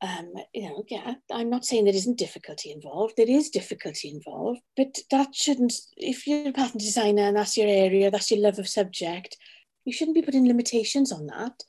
um, 0.00 0.32
you 0.54 0.68
know, 0.68 0.84
yeah, 0.88 1.14
I'm 1.32 1.50
not 1.50 1.64
saying 1.64 1.84
there 1.84 1.94
isn't 1.94 2.18
difficulty 2.18 2.70
involved. 2.70 3.14
There 3.16 3.28
is 3.28 3.50
difficulty 3.50 4.10
involved, 4.10 4.60
but 4.76 4.96
that 5.10 5.34
shouldn't, 5.34 5.74
if 5.96 6.26
you're 6.26 6.48
a 6.48 6.52
pattern 6.52 6.78
designer 6.78 7.22
and 7.22 7.36
that's 7.36 7.56
your 7.56 7.68
area, 7.68 8.10
that's 8.10 8.30
your 8.30 8.40
love 8.40 8.58
of 8.58 8.68
subject, 8.68 9.36
you 9.84 9.92
shouldn't 9.92 10.14
be 10.14 10.22
putting 10.22 10.46
limitations 10.46 11.10
on 11.10 11.26
that. 11.26 11.62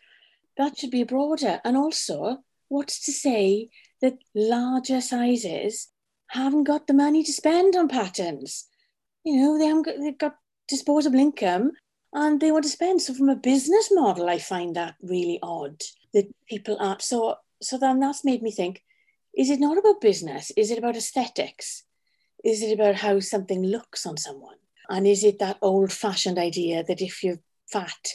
That 0.57 0.77
should 0.77 0.91
be 0.91 1.03
broader. 1.03 1.59
And 1.63 1.75
also, 1.75 2.37
what's 2.67 3.03
to 3.05 3.11
say 3.11 3.69
that 4.01 4.17
larger 4.35 5.01
sizes 5.01 5.87
haven't 6.27 6.65
got 6.65 6.85
the 6.85 6.93
money 6.93 7.23
to 7.23 7.33
spend 7.33 7.75
on 7.75 7.87
patterns? 7.87 8.67
You 9.23 9.37
know, 9.37 9.57
they 9.57 9.65
haven't 9.65 9.85
got, 9.85 9.95
they've 9.99 10.17
got 10.17 10.35
disposable 10.67 11.19
income 11.19 11.71
and 12.13 12.39
they 12.39 12.51
want 12.51 12.65
to 12.65 12.69
spend. 12.69 13.01
So, 13.01 13.13
from 13.13 13.29
a 13.29 13.35
business 13.35 13.89
model, 13.91 14.29
I 14.29 14.37
find 14.37 14.75
that 14.75 14.95
really 15.01 15.39
odd 15.41 15.81
that 16.13 16.27
people 16.47 16.77
aren't. 16.79 17.01
So, 17.01 17.35
so 17.61 17.77
then 17.77 17.99
that's 17.99 18.25
made 18.25 18.41
me 18.41 18.51
think: 18.51 18.83
Is 19.35 19.49
it 19.49 19.59
not 19.59 19.77
about 19.77 20.01
business? 20.01 20.51
Is 20.57 20.71
it 20.71 20.77
about 20.77 20.95
aesthetics? 20.95 21.83
Is 22.43 22.61
it 22.61 22.73
about 22.73 22.95
how 22.95 23.19
something 23.19 23.63
looks 23.63 24.05
on 24.05 24.17
someone? 24.17 24.55
And 24.89 25.05
is 25.05 25.23
it 25.23 25.39
that 25.39 25.59
old-fashioned 25.61 26.39
idea 26.39 26.83
that 26.83 27.01
if 27.01 27.23
you're 27.23 27.41
fat, 27.71 28.07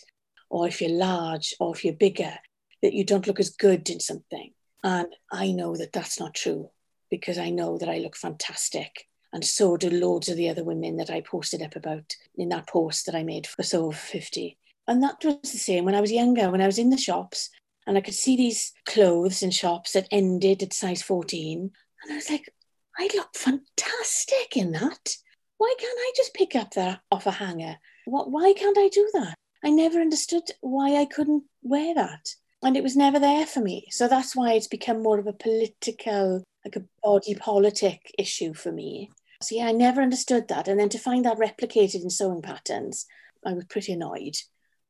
or 0.51 0.67
if 0.67 0.81
you're 0.81 0.91
large, 0.91 1.55
or 1.61 1.75
if 1.75 1.85
you're 1.85 1.95
bigger, 1.95 2.39
that 2.83 2.95
you 2.95 3.05
don't 3.05 3.27
look 3.27 3.39
as 3.39 3.51
good 3.51 3.89
in 3.91 4.01
something? 4.01 4.53
And 4.83 5.09
I 5.33 5.53
know 5.53 5.77
that 5.77 5.93
that's 5.93 6.19
not 6.19 6.35
true 6.35 6.71
because 7.11 7.39
I 7.39 7.51
know 7.51 7.79
that 7.79 7.89
I 7.89 7.99
look 7.99 8.17
fantastic. 8.17 9.07
And 9.33 9.45
so 9.45 9.77
do 9.77 9.91
loads 9.91 10.29
of 10.29 10.37
the 10.37 10.49
other 10.49 10.65
women 10.65 10.97
that 10.97 11.11
I 11.11 11.21
posted 11.21 11.63
up 11.63 11.77
about 11.77 12.17
in 12.37 12.49
that 12.51 12.69
post 12.69 13.07
that 13.07 13.15
I 13.15 13.25
made 13.25 13.47
for 13.47 13.63
So 13.63 13.91
50. 13.91 14.57
And 14.87 15.03
that 15.03 15.17
was 15.25 15.37
the 15.43 15.59
same 15.59 15.85
when 15.85 15.95
I 15.95 16.01
was 16.01 16.13
younger, 16.13 16.51
when 16.51 16.61
I 16.61 16.67
was 16.67 16.79
in 16.79 16.91
the 16.91 16.97
shops 16.97 17.51
and 17.87 17.97
I 17.99 18.01
could 18.01 18.15
see 18.15 18.37
these 18.37 18.73
clothes 18.87 19.43
in 19.43 19.51
shops 19.51 19.93
that 19.93 20.09
ended 20.11 20.63
at 20.63 20.73
size 20.73 21.03
14. 21.03 21.71
And 22.03 22.13
I 22.13 22.17
was 22.17 22.31
like, 22.31 22.53
I 22.99 23.09
look 23.15 23.35
fantastic 23.35 24.57
in 24.57 24.73
that. 24.73 25.17
Why 25.59 25.75
can't 25.79 25.99
I 25.99 26.13
just 26.17 26.35
pick 26.35 26.55
up 26.57 26.73
that 26.75 27.01
off 27.11 27.27
a 27.27 27.31
hanger? 27.31 27.77
What, 28.07 28.31
why 28.31 28.53
can't 28.57 28.79
I 28.79 28.89
do 28.89 29.09
that? 29.15 29.35
I 29.65 29.71
never 29.71 30.01
understood 30.01 30.45
why 30.61 30.97
I 30.97 31.07
couldn't 31.07 31.45
wear 31.63 31.95
that. 31.95 32.35
And 32.63 32.77
it 32.77 32.83
was 32.83 32.97
never 32.97 33.19
there 33.19 33.47
for 33.47 33.61
me. 33.61 33.87
So 33.91 34.09
that's 34.09 34.35
why 34.35 34.53
it's 34.53 34.69
become 34.69 35.03
more 35.03 35.19
of 35.19 35.27
a 35.27 35.33
political, 35.33 36.43
like 36.65 36.77
a 36.77 36.85
body 37.03 37.35
politic 37.35 38.15
issue 38.19 38.55
for 38.55 38.73
me. 38.73 39.11
So 39.43 39.57
yeah, 39.57 39.67
I 39.67 39.73
never 39.73 40.01
understood 40.01 40.49
that. 40.49 40.69
And 40.69 40.81
then 40.81 40.89
to 40.91 40.99
find 40.99 41.25
that 41.25 41.39
replicated 41.39 42.03
in 42.03 42.11
sewing 42.11 42.43
patterns, 42.43 43.07
I 43.45 43.53
was 43.53 43.65
pretty 43.65 43.93
annoyed. 43.93 44.37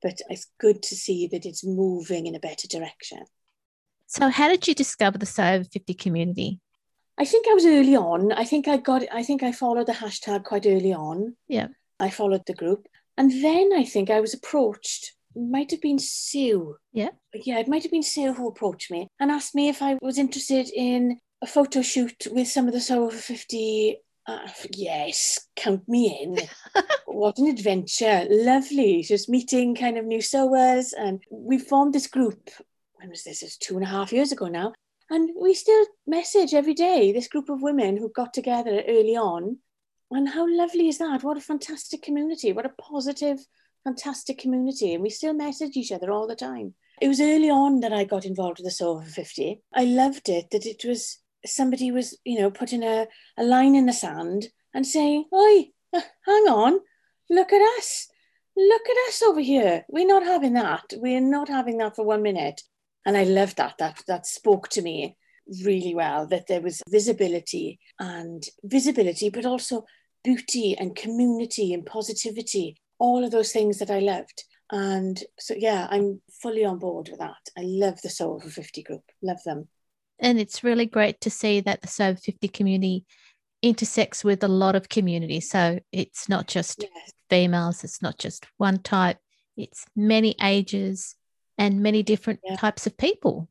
But 0.04 0.20
it's 0.28 0.46
good 0.60 0.82
to 0.84 0.94
see 0.94 1.26
that 1.28 1.46
it's 1.46 1.64
moving 1.64 2.26
in 2.26 2.36
a 2.36 2.40
better 2.40 2.68
direction. 2.68 3.24
So, 4.06 4.28
how 4.28 4.48
did 4.48 4.68
you 4.68 4.74
discover 4.74 5.18
the 5.18 5.26
Sew 5.26 5.54
Over 5.54 5.64
50 5.64 5.94
community? 5.94 6.60
I 7.18 7.24
think 7.24 7.46
I 7.48 7.54
was 7.54 7.64
early 7.64 7.96
on. 7.96 8.30
I 8.32 8.44
think 8.44 8.68
I 8.68 8.76
got 8.76 9.02
I 9.10 9.22
think 9.22 9.42
I 9.42 9.52
followed 9.52 9.86
the 9.86 9.92
hashtag 9.92 10.44
quite 10.44 10.66
early 10.66 10.92
on. 10.92 11.36
Yeah. 11.48 11.68
I 11.98 12.10
followed 12.10 12.42
the 12.46 12.54
group. 12.54 12.86
And 13.16 13.30
then 13.30 13.70
I 13.74 13.84
think 13.84 14.10
I 14.10 14.20
was 14.20 14.34
approached. 14.34 15.12
Might 15.34 15.70
have 15.70 15.80
been 15.80 15.98
Sue. 15.98 16.76
Yeah. 16.92 17.10
Yeah, 17.32 17.58
it 17.58 17.68
might 17.68 17.82
have 17.82 17.92
been 17.92 18.02
Sue 18.02 18.34
who 18.34 18.48
approached 18.48 18.90
me 18.90 19.08
and 19.18 19.30
asked 19.30 19.54
me 19.54 19.68
if 19.68 19.80
I 19.80 19.96
was 20.02 20.18
interested 20.18 20.68
in 20.74 21.18
a 21.42 21.46
photo 21.46 21.82
shoot 21.82 22.26
with 22.30 22.48
some 22.48 22.66
of 22.66 22.74
the 22.74 22.80
Sew 22.80 23.04
Over 23.04 23.16
50 23.16 23.96
uh, 24.26 24.48
yes, 24.74 25.48
count 25.56 25.86
me 25.88 26.18
in. 26.22 26.38
what 27.06 27.38
an 27.38 27.48
adventure. 27.48 28.26
Lovely. 28.30 29.02
Just 29.02 29.28
meeting 29.28 29.74
kind 29.74 29.98
of 29.98 30.04
new 30.04 30.22
sewers. 30.22 30.92
And 30.92 31.22
we 31.30 31.58
formed 31.58 31.94
this 31.94 32.06
group. 32.06 32.50
When 32.94 33.10
was 33.10 33.24
this? 33.24 33.42
It's 33.42 33.58
two 33.58 33.74
and 33.74 33.84
a 33.84 33.88
half 33.88 34.12
years 34.12 34.32
ago 34.32 34.48
now. 34.48 34.72
And 35.10 35.30
we 35.38 35.52
still 35.52 35.84
message 36.06 36.54
every 36.54 36.72
day, 36.72 37.12
this 37.12 37.28
group 37.28 37.50
of 37.50 37.62
women 37.62 37.96
who 37.96 38.08
got 38.08 38.32
together 38.32 38.82
early 38.88 39.16
on. 39.16 39.58
And 40.10 40.28
how 40.28 40.46
lovely 40.48 40.88
is 40.88 40.98
that? 40.98 41.22
What 41.22 41.36
a 41.36 41.42
fantastic 41.42 42.02
community. 42.02 42.52
What 42.52 42.66
a 42.66 42.70
positive, 42.80 43.38
fantastic 43.84 44.38
community. 44.38 44.94
And 44.94 45.02
we 45.02 45.10
still 45.10 45.34
message 45.34 45.76
each 45.76 45.92
other 45.92 46.10
all 46.10 46.26
the 46.26 46.36
time. 46.36 46.74
It 47.00 47.08
was 47.08 47.20
early 47.20 47.50
on 47.50 47.80
that 47.80 47.92
I 47.92 48.04
got 48.04 48.24
involved 48.24 48.58
with 48.58 48.66
the 48.66 48.70
Sew 48.70 48.92
Over 48.92 49.04
50. 49.04 49.60
I 49.74 49.84
loved 49.84 50.28
it 50.28 50.50
that 50.52 50.64
it 50.64 50.84
was 50.84 51.18
somebody 51.46 51.90
was, 51.90 52.18
you 52.24 52.40
know, 52.40 52.50
putting 52.50 52.82
a, 52.82 53.06
a 53.38 53.44
line 53.44 53.74
in 53.74 53.86
the 53.86 53.92
sand 53.92 54.48
and 54.72 54.86
saying, 54.86 55.24
Oi, 55.32 55.66
uh, 55.92 56.00
hang 56.26 56.48
on, 56.48 56.80
look 57.30 57.52
at 57.52 57.78
us. 57.78 58.08
Look 58.56 58.82
at 58.88 59.08
us 59.08 59.22
over 59.22 59.40
here. 59.40 59.84
We're 59.88 60.06
not 60.06 60.22
having 60.22 60.52
that. 60.54 60.84
We're 60.96 61.20
not 61.20 61.48
having 61.48 61.78
that 61.78 61.96
for 61.96 62.04
one 62.04 62.22
minute. 62.22 62.62
And 63.04 63.16
I 63.16 63.24
loved 63.24 63.56
that. 63.56 63.74
That 63.78 64.02
that 64.06 64.26
spoke 64.26 64.68
to 64.70 64.82
me 64.82 65.16
really 65.64 65.94
well, 65.94 66.26
that 66.28 66.46
there 66.46 66.60
was 66.60 66.80
visibility 66.88 67.78
and 67.98 68.42
visibility, 68.62 69.28
but 69.28 69.44
also 69.44 69.84
beauty 70.22 70.76
and 70.78 70.96
community 70.96 71.74
and 71.74 71.84
positivity, 71.84 72.76
all 72.98 73.24
of 73.24 73.30
those 73.30 73.52
things 73.52 73.78
that 73.78 73.90
I 73.90 73.98
loved. 73.98 74.44
And 74.70 75.22
so 75.38 75.54
yeah, 75.56 75.86
I'm 75.90 76.22
fully 76.40 76.64
on 76.64 76.78
board 76.78 77.08
with 77.10 77.20
that. 77.20 77.50
I 77.58 77.62
love 77.62 78.00
the 78.02 78.08
Sew 78.08 78.34
Over 78.34 78.48
50 78.48 78.82
group. 78.82 79.02
Love 79.20 79.42
them 79.44 79.68
And 80.18 80.38
it's 80.38 80.64
really 80.64 80.86
great 80.86 81.20
to 81.22 81.30
see 81.30 81.60
that 81.60 81.82
the 81.82 81.88
Sew 81.88 82.08
Over 82.08 82.18
50 82.18 82.48
community 82.48 83.04
intersects 83.62 84.22
with 84.22 84.44
a 84.44 84.48
lot 84.48 84.76
of 84.76 84.88
communities. 84.88 85.50
So 85.50 85.80
it's 85.90 86.28
not 86.28 86.46
just 86.46 86.82
yes. 86.82 87.12
females, 87.30 87.82
it's 87.82 88.02
not 88.02 88.18
just 88.18 88.46
one 88.58 88.78
type, 88.78 89.18
it's 89.56 89.86
many 89.96 90.34
ages 90.42 91.16
and 91.58 91.82
many 91.82 92.02
different 92.02 92.40
yeah. 92.44 92.56
types 92.56 92.86
of 92.86 92.96
people. 92.96 93.48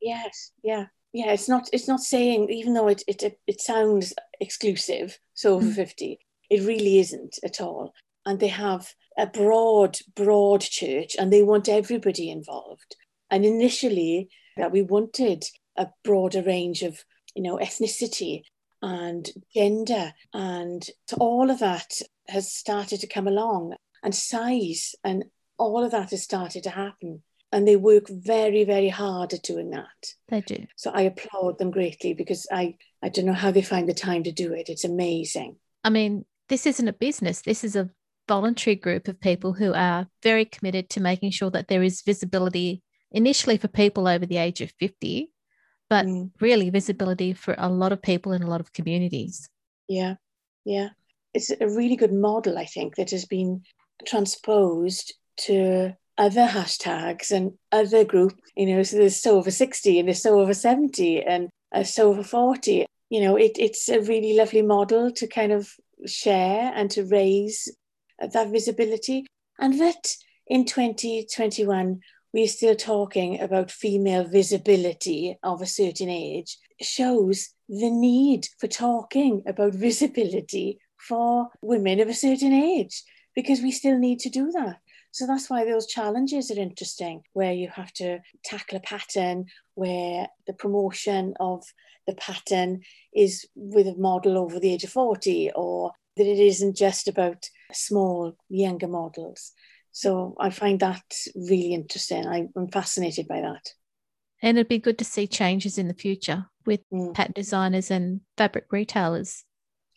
Yes, 0.00 0.52
yeah. 0.62 0.86
Yeah, 1.12 1.32
it's 1.32 1.48
not 1.48 1.70
it's 1.72 1.88
not 1.88 2.00
saying 2.00 2.50
even 2.50 2.74
though 2.74 2.88
it 2.88 3.02
it 3.06 3.38
it 3.46 3.60
sounds 3.60 4.12
exclusive, 4.38 5.18
so 5.32 5.54
over 5.54 5.66
mm. 5.66 5.74
50, 5.74 6.18
it 6.50 6.66
really 6.66 6.98
isn't 6.98 7.38
at 7.42 7.60
all. 7.60 7.94
And 8.26 8.38
they 8.38 8.48
have 8.48 8.92
a 9.16 9.26
broad, 9.26 9.98
broad 10.14 10.60
church 10.60 11.16
and 11.18 11.32
they 11.32 11.42
want 11.42 11.68
everybody 11.68 12.28
involved. 12.28 12.96
And 13.30 13.44
initially, 13.44 14.28
that 14.56 14.72
we 14.72 14.82
wanted 14.82 15.44
a 15.76 15.88
broader 16.04 16.42
range 16.42 16.82
of, 16.82 17.04
you 17.34 17.42
know, 17.42 17.58
ethnicity 17.58 18.42
and 18.82 19.28
gender. 19.54 20.12
And 20.32 20.88
all 21.18 21.50
of 21.50 21.58
that 21.60 21.92
has 22.28 22.52
started 22.52 23.00
to 23.00 23.06
come 23.06 23.26
along 23.26 23.74
and 24.02 24.14
size 24.14 24.94
and 25.04 25.24
all 25.58 25.84
of 25.84 25.92
that 25.92 26.10
has 26.10 26.22
started 26.22 26.62
to 26.64 26.70
happen. 26.70 27.22
And 27.52 27.66
they 27.66 27.76
work 27.76 28.08
very, 28.08 28.64
very 28.64 28.88
hard 28.88 29.32
at 29.32 29.42
doing 29.42 29.70
that. 29.70 30.14
They 30.28 30.40
do. 30.40 30.66
So 30.76 30.90
I 30.92 31.02
applaud 31.02 31.58
them 31.58 31.70
greatly 31.70 32.12
because 32.12 32.46
I, 32.52 32.76
I 33.02 33.08
don't 33.08 33.24
know 33.24 33.32
how 33.32 33.50
they 33.52 33.62
find 33.62 33.88
the 33.88 33.94
time 33.94 34.24
to 34.24 34.32
do 34.32 34.52
it. 34.52 34.68
It's 34.68 34.84
amazing. 34.84 35.56
I 35.84 35.90
mean, 35.90 36.24
this 36.48 36.66
isn't 36.66 36.88
a 36.88 36.92
business. 36.92 37.42
This 37.42 37.64
is 37.64 37.76
a 37.76 37.90
voluntary 38.28 38.76
group 38.76 39.08
of 39.08 39.20
people 39.20 39.52
who 39.52 39.72
are 39.72 40.08
very 40.22 40.44
committed 40.44 40.90
to 40.90 41.00
making 41.00 41.30
sure 41.30 41.50
that 41.50 41.68
there 41.68 41.82
is 41.82 42.02
visibility 42.02 42.82
initially 43.12 43.56
for 43.56 43.68
people 43.68 44.08
over 44.08 44.26
the 44.26 44.36
age 44.36 44.60
of 44.60 44.72
50, 44.78 45.30
but 45.88 46.06
mm. 46.06 46.30
really 46.40 46.70
visibility 46.70 47.32
for 47.32 47.54
a 47.58 47.68
lot 47.68 47.92
of 47.92 48.02
people 48.02 48.32
in 48.32 48.42
a 48.42 48.48
lot 48.48 48.60
of 48.60 48.72
communities. 48.72 49.48
Yeah, 49.88 50.14
yeah. 50.64 50.90
It's 51.34 51.50
a 51.50 51.68
really 51.68 51.96
good 51.96 52.12
model, 52.12 52.58
I 52.58 52.64
think, 52.64 52.96
that 52.96 53.10
has 53.10 53.24
been 53.26 53.62
transposed 54.06 55.14
to 55.38 55.94
other 56.18 56.46
hashtags 56.46 57.30
and 57.30 57.52
other 57.72 58.04
groups. 58.04 58.36
You 58.56 58.66
know, 58.66 58.82
so 58.82 58.96
there's 58.96 59.20
Sew 59.20 59.38
Over 59.38 59.50
60 59.50 59.98
and 59.98 60.08
there's 60.08 60.22
Sew 60.22 60.40
Over 60.40 60.54
70 60.54 61.22
and 61.22 61.48
uh, 61.74 61.82
Sew 61.82 62.10
Over 62.10 62.24
40. 62.24 62.86
You 63.10 63.20
know, 63.20 63.36
it, 63.36 63.52
it's 63.58 63.88
a 63.88 64.00
really 64.00 64.36
lovely 64.36 64.62
model 64.62 65.12
to 65.12 65.26
kind 65.26 65.52
of 65.52 65.70
share 66.06 66.72
and 66.74 66.90
to 66.92 67.04
raise 67.04 67.70
that 68.18 68.50
visibility. 68.50 69.26
And 69.58 69.78
that 69.80 70.16
in 70.46 70.64
2021, 70.64 72.00
we're 72.32 72.48
still 72.48 72.76
talking 72.76 73.40
about 73.40 73.70
female 73.70 74.24
visibility 74.24 75.38
of 75.42 75.62
a 75.62 75.66
certain 75.66 76.08
age 76.08 76.58
shows 76.80 77.50
the 77.68 77.90
need 77.90 78.46
for 78.58 78.66
talking 78.66 79.42
about 79.46 79.74
visibility 79.74 80.78
for 80.98 81.48
women 81.62 82.00
of 82.00 82.08
a 82.08 82.14
certain 82.14 82.52
age 82.52 83.02
because 83.34 83.60
we 83.60 83.70
still 83.70 83.98
need 83.98 84.18
to 84.20 84.30
do 84.30 84.50
that. 84.52 84.76
So 85.12 85.26
that's 85.26 85.48
why 85.48 85.64
those 85.64 85.86
challenges 85.86 86.50
are 86.50 86.60
interesting, 86.60 87.22
where 87.32 87.52
you 87.52 87.68
have 87.68 87.92
to 87.94 88.18
tackle 88.44 88.76
a 88.76 88.80
pattern, 88.80 89.46
where 89.74 90.28
the 90.46 90.52
promotion 90.52 91.32
of 91.40 91.64
the 92.06 92.14
pattern 92.14 92.82
is 93.14 93.46
with 93.54 93.86
a 93.86 93.94
model 93.96 94.36
over 94.36 94.60
the 94.60 94.74
age 94.74 94.84
of 94.84 94.90
40, 94.90 95.52
or 95.54 95.92
that 96.16 96.26
it 96.26 96.38
isn't 96.38 96.76
just 96.76 97.08
about 97.08 97.48
small, 97.72 98.36
younger 98.48 98.88
models. 98.88 99.52
So 99.96 100.34
I 100.38 100.50
find 100.50 100.78
that 100.80 101.04
really 101.34 101.72
interesting. 101.72 102.26
I, 102.26 102.48
am 102.54 102.68
fascinated 102.68 103.26
by 103.26 103.40
that. 103.40 103.70
And 104.42 104.58
it'd 104.58 104.68
be 104.68 104.78
good 104.78 104.98
to 104.98 105.06
see 105.06 105.26
changes 105.26 105.78
in 105.78 105.88
the 105.88 105.94
future 105.94 106.44
with 106.66 106.80
mm. 106.92 107.14
pattern 107.14 107.32
designers 107.34 107.90
and 107.90 108.20
fabric 108.36 108.66
retailers. 108.70 109.44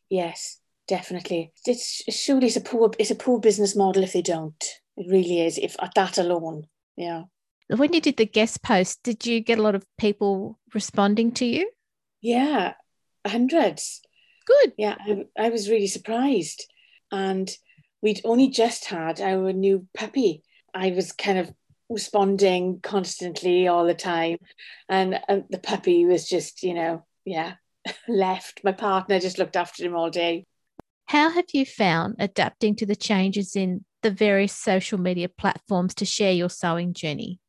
Yes, 0.10 0.62
definitely. 0.88 1.52
It's 1.66 2.02
surely 2.10 2.48
it's 2.48 2.56
a 2.56 2.62
poor 2.62 2.92
it's 2.98 3.12
a 3.12 3.16
poor 3.16 3.42
business 3.42 3.76
model 3.76 4.02
if 4.02 4.14
they 4.14 4.22
don't. 4.22 4.64
It 4.96 5.12
really 5.12 5.42
is. 5.42 5.58
If 5.58 5.76
at 5.82 5.96
that 5.96 6.18
alone, 6.18 6.68
yeah. 6.96 7.24
When 7.68 7.92
you 7.92 8.00
did 8.00 8.16
the 8.16 8.26
guest 8.26 8.64
post, 8.64 9.04
did 9.04 9.26
you 9.26 9.42
get 9.42 9.60
a 9.60 9.62
lot 9.62 9.76
of 9.76 9.84
people 9.98 10.60
responding 10.74 11.34
to 11.34 11.46
you? 11.46 11.70
Yeah, 12.22 12.76
hundreds. 13.28 14.00
Good. 14.48 14.72
Yeah, 14.78 14.96
I, 14.98 15.26
I 15.38 15.50
was 15.50 15.70
really 15.70 15.88
surprised. 15.88 16.66
And 17.12 17.52
we'd 18.02 18.22
only 18.24 18.50
just 18.50 18.86
had 18.86 19.20
our 19.22 19.54
new 19.54 19.88
puppy. 19.96 20.44
I 20.74 20.92
was 20.92 21.12
kind 21.12 21.38
of 21.38 21.52
responding 21.90 22.80
constantly 22.82 23.68
all 23.68 23.86
the 23.86 23.94
time. 23.94 24.38
And 24.88 25.20
uh, 25.28 25.40
the 25.50 25.60
puppy 25.60 26.06
was 26.06 26.28
just, 26.30 26.64
you 26.64 26.74
know, 26.74 27.06
yeah, 27.26 27.54
left. 28.08 28.62
My 28.64 28.72
partner 28.72 29.20
just 29.20 29.38
looked 29.38 29.56
after 29.56 29.84
him 29.84 29.96
all 29.96 30.10
day. 30.10 30.46
How 31.08 31.32
have 31.32 31.46
you 31.54 31.66
found 31.66 32.16
adapting 32.20 32.76
to 32.78 32.86
the 32.86 32.96
changes 32.96 33.56
in 33.56 33.84
the 34.04 34.12
various 34.12 34.54
social 34.54 35.00
media 35.00 35.28
platforms 35.28 35.96
to 35.96 36.06
share 36.06 36.32
your 36.32 36.50
sewing 36.50 36.94
journey? 36.94 37.40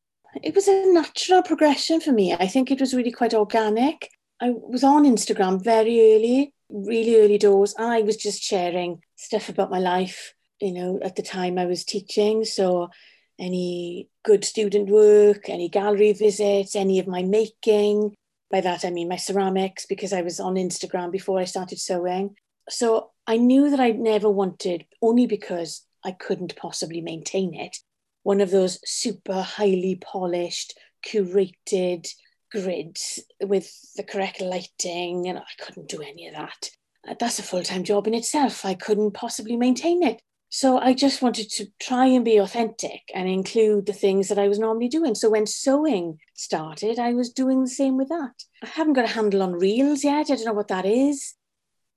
It 0.42 0.54
was 0.54 0.66
a 0.66 0.86
natural 0.92 1.42
progression 1.42 2.00
for 2.00 2.12
me. 2.12 2.32
I 2.32 2.46
think 2.46 2.70
it 2.70 2.80
was 2.80 2.94
really 2.94 3.10
quite 3.10 3.34
organic. 3.34 4.08
I 4.40 4.50
was 4.50 4.82
on 4.82 5.04
Instagram 5.04 5.62
very 5.62 6.14
early 6.14 6.54
really 6.70 7.20
early 7.20 7.38
doors. 7.38 7.74
I 7.78 8.02
was 8.02 8.16
just 8.16 8.42
sharing 8.42 9.02
stuff 9.16 9.48
about 9.48 9.70
my 9.70 9.78
life. 9.78 10.34
You 10.60 10.72
know, 10.72 11.00
at 11.02 11.16
the 11.16 11.22
time 11.22 11.58
I 11.58 11.66
was 11.66 11.84
teaching, 11.84 12.44
so 12.44 12.90
any 13.38 14.08
good 14.22 14.44
student 14.44 14.90
work, 14.90 15.48
any 15.48 15.68
gallery 15.68 16.12
visits, 16.12 16.76
any 16.76 16.98
of 16.98 17.06
my 17.06 17.22
making. 17.22 18.14
By 18.50 18.60
that 18.60 18.84
I 18.84 18.90
mean 18.90 19.08
my 19.08 19.16
ceramics, 19.16 19.86
because 19.86 20.12
I 20.12 20.22
was 20.22 20.40
on 20.40 20.54
Instagram 20.54 21.10
before 21.10 21.38
I 21.38 21.44
started 21.44 21.78
sewing. 21.78 22.34
So 22.68 23.10
I 23.26 23.36
knew 23.36 23.70
that 23.70 23.80
I'd 23.80 23.98
never 23.98 24.28
wanted, 24.28 24.84
only 25.00 25.26
because 25.26 25.86
I 26.04 26.12
couldn't 26.12 26.56
possibly 26.56 27.00
maintain 27.00 27.54
it, 27.54 27.78
one 28.22 28.40
of 28.40 28.50
those 28.50 28.80
super 28.84 29.40
highly 29.40 29.96
polished, 29.96 30.78
curated, 31.06 32.08
grids 32.50 33.20
with 33.40 33.72
the 33.96 34.02
correct 34.02 34.40
lighting, 34.40 35.28
and 35.28 35.38
I 35.38 35.64
couldn't 35.64 35.88
do 35.88 36.02
any 36.02 36.26
of 36.26 36.34
that. 36.34 36.70
That's 37.18 37.38
a 37.38 37.42
full 37.42 37.62
time 37.62 37.84
job 37.84 38.06
in 38.06 38.14
itself. 38.14 38.64
I 38.64 38.74
couldn't 38.74 39.12
possibly 39.12 39.56
maintain 39.56 40.02
it. 40.02 40.20
So 40.52 40.78
I 40.78 40.94
just 40.94 41.22
wanted 41.22 41.48
to 41.50 41.68
try 41.78 42.06
and 42.06 42.24
be 42.24 42.38
authentic 42.38 43.02
and 43.14 43.28
include 43.28 43.86
the 43.86 43.92
things 43.92 44.26
that 44.28 44.38
I 44.38 44.48
was 44.48 44.58
normally 44.58 44.88
doing. 44.88 45.14
So 45.14 45.30
when 45.30 45.46
sewing 45.46 46.18
started, 46.34 46.98
I 46.98 47.14
was 47.14 47.32
doing 47.32 47.62
the 47.62 47.70
same 47.70 47.96
with 47.96 48.08
that. 48.08 48.32
I 48.60 48.66
haven't 48.66 48.94
got 48.94 49.04
a 49.04 49.14
handle 49.14 49.44
on 49.44 49.52
reels 49.52 50.02
yet. 50.02 50.28
I 50.28 50.34
don't 50.34 50.44
know 50.44 50.52
what 50.52 50.66
that 50.68 50.84
is. 50.84 51.34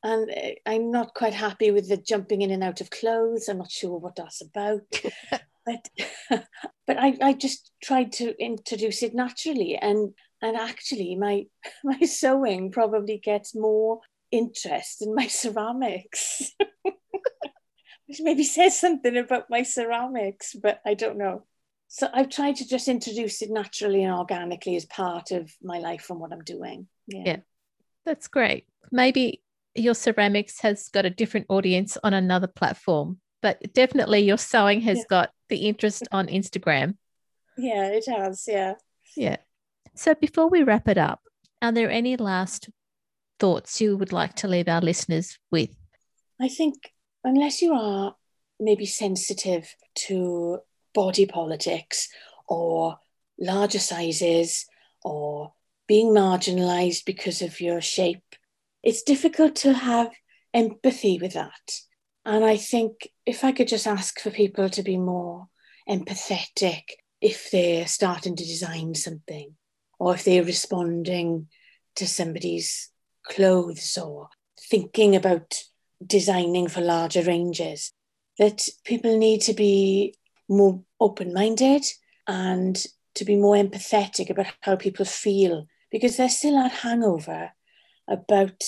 And 0.04 0.30
uh, 0.30 0.50
I'm 0.68 0.92
not 0.92 1.16
quite 1.16 1.34
happy 1.34 1.72
with 1.72 1.90
the 1.90 1.98
jumping 1.98 2.44
in 2.44 2.52
and 2.52 2.64
out 2.64 2.80
of 2.80 2.92
clothes. 2.92 3.48
I'm 3.48 3.58
not 3.58 3.72
sure 3.72 3.98
what 3.98 4.18
that's 4.18 4.42
about. 4.42 4.82
but 5.66 5.90
but 6.86 6.98
I, 7.00 7.18
I 7.24 7.34
just 7.34 7.72
tried 7.82 8.12
to 8.14 8.40
introduce 8.40 9.02
it 9.02 9.16
naturally. 9.16 9.78
And 9.78 10.14
and 10.44 10.56
actually 10.56 11.16
my 11.16 11.46
my 11.84 12.02
sewing 12.02 12.72
probably 12.72 13.18
gets 13.18 13.56
more 13.56 14.02
interest 14.32 15.02
in 15.02 15.16
my 15.16 15.28
ceramics 15.28 16.52
which 18.14 18.22
maybe 18.24 18.44
says 18.44 18.80
something 18.80 19.18
about 19.18 19.50
my 19.50 19.64
ceramics 19.64 20.56
but 20.56 20.80
i 20.86 20.94
don't 20.94 21.18
know. 21.18 21.44
So 21.88 22.08
i've 22.14 22.30
tried 22.30 22.58
to 22.58 22.68
just 22.68 22.88
introduce 22.88 23.42
it 23.42 23.52
naturally 23.52 24.04
and 24.04 24.14
organically 24.14 24.76
as 24.76 24.86
part 24.86 25.32
of 25.32 25.52
my 25.62 25.80
life 25.80 26.10
and 26.10 26.20
what 26.20 26.32
i'm 26.32 26.44
doing. 26.44 26.88
Yeah, 27.08 27.24
yeah. 27.26 27.38
that's 28.06 28.28
great. 28.28 28.66
Maybe 28.92 29.42
your 29.76 29.96
ceramics 29.96 30.62
has 30.62 30.90
got 30.90 31.06
a 31.06 31.10
different 31.10 31.48
audience 31.50 31.98
on 32.04 32.14
another 32.14 32.48
platform 32.48 33.20
but 33.42 33.74
definitely 33.74 34.20
your 34.20 34.38
sewing 34.38 34.82
has 34.82 35.00
yeah. 35.00 35.04
got 35.10 35.32
the 35.50 35.68
interest 35.68 36.08
on 36.12 36.28
instagram. 36.28 36.96
Yeah 37.58 37.88
it 37.88 38.06
has 38.08 38.46
yeah. 38.48 38.76
Yeah. 39.16 39.38
So 39.96 40.16
before 40.16 40.50
we 40.50 40.64
wrap 40.64 40.88
it 40.88 40.98
up, 40.98 41.22
are 41.62 41.72
there 41.72 41.92
any 41.92 42.18
last 42.18 42.70
thoughts 43.40 43.80
you 43.80 43.96
would 43.96 44.12
like 44.12 44.34
to 44.38 44.48
leave 44.48 44.68
our 44.68 44.82
listeners 44.82 45.38
with? 45.52 45.70
I 46.42 46.48
think 46.48 46.94
unless 47.24 47.62
you 47.62 47.74
are 47.74 48.16
maybe 48.60 48.86
sensitive 48.86 49.76
to 49.96 50.60
body 50.94 51.26
politics 51.26 52.10
or 52.48 52.98
larger 53.40 53.80
sizes 53.80 54.66
or 55.04 55.54
being 55.88 56.08
marginalized 56.08 57.06
because 57.06 57.42
of 57.42 57.60
your 57.60 57.82
shape, 57.82 58.36
it's 58.84 59.04
difficult 59.04 59.56
to 59.56 59.74
have 59.74 60.12
empathy 60.54 61.20
with 61.20 61.34
that. 61.34 61.80
And 62.26 62.46
I 62.46 62.58
think 62.58 63.10
if 63.26 63.44
I 63.44 63.52
could 63.52 63.68
just 63.68 63.88
ask 63.88 64.20
for 64.20 64.30
people 64.30 64.70
to 64.70 64.84
be 64.84 64.98
more 64.98 65.48
empathetic 65.90 66.84
if 67.20 67.52
they're 67.52 67.88
starting 67.88 68.36
to 68.36 68.46
design 68.46 68.96
something 68.96 69.56
or 70.00 70.14
if 70.14 70.24
they're 70.24 70.44
responding 70.44 71.48
to 71.96 72.08
somebody's 72.08 72.90
clothes 73.26 73.98
or 73.98 74.30
thinking 74.70 75.16
about 75.16 75.64
designing 76.06 76.68
for 76.68 76.82
larger 76.82 77.24
ranges, 77.24 77.92
that 78.40 78.68
people 78.84 79.18
need 79.18 79.42
to 79.42 79.54
be 79.54 80.16
more 80.50 80.82
open 81.00 81.34
minded 81.34 81.86
and 82.28 82.86
to 83.16 83.26
be 83.26 83.36
more 83.36 83.56
empathetic 83.56 84.30
about 84.30 84.48
how 84.62 84.76
people 84.76 85.06
feel 85.06 85.68
because 85.92 86.18
there's 86.18 86.38
still 86.38 86.56
that 86.56 86.72
hangover 86.72 87.52
about 88.08 88.64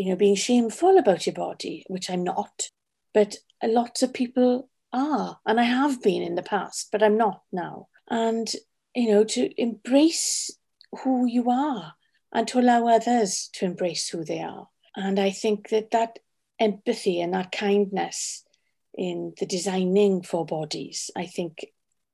you 0.00 0.08
know, 0.08 0.16
being 0.16 0.34
shameful 0.34 0.98
about 0.98 1.26
your 1.26 1.34
body, 1.34 1.84
which 1.88 2.08
I'm 2.10 2.24
not. 2.24 2.70
But 3.12 3.36
lots 3.62 4.02
of 4.02 4.14
people 4.14 4.70
are, 4.92 5.38
and 5.44 5.60
I 5.60 5.64
have 5.64 6.02
been 6.02 6.22
in 6.22 6.36
the 6.36 6.42
past, 6.42 6.88
but 6.90 7.02
I'm 7.02 7.16
not 7.16 7.42
now. 7.52 7.88
And, 8.08 8.50
you 8.94 9.10
know, 9.10 9.24
to 9.24 9.60
embrace 9.60 10.50
who 11.02 11.26
you 11.26 11.50
are 11.50 11.94
and 12.32 12.48
to 12.48 12.60
allow 12.60 12.88
others 12.88 13.50
to 13.54 13.64
embrace 13.64 14.08
who 14.08 14.24
they 14.24 14.40
are. 14.40 14.68
And 14.96 15.18
I 15.18 15.30
think 15.30 15.68
that 15.68 15.90
that 15.90 16.18
empathy 16.60 17.20
and 17.20 17.34
that 17.34 17.50
kindness 17.50 18.44
in 18.94 19.32
the 19.40 19.46
designing 19.46 20.22
for 20.22 20.44
bodies, 20.44 21.10
I 21.16 21.26
think 21.26 21.64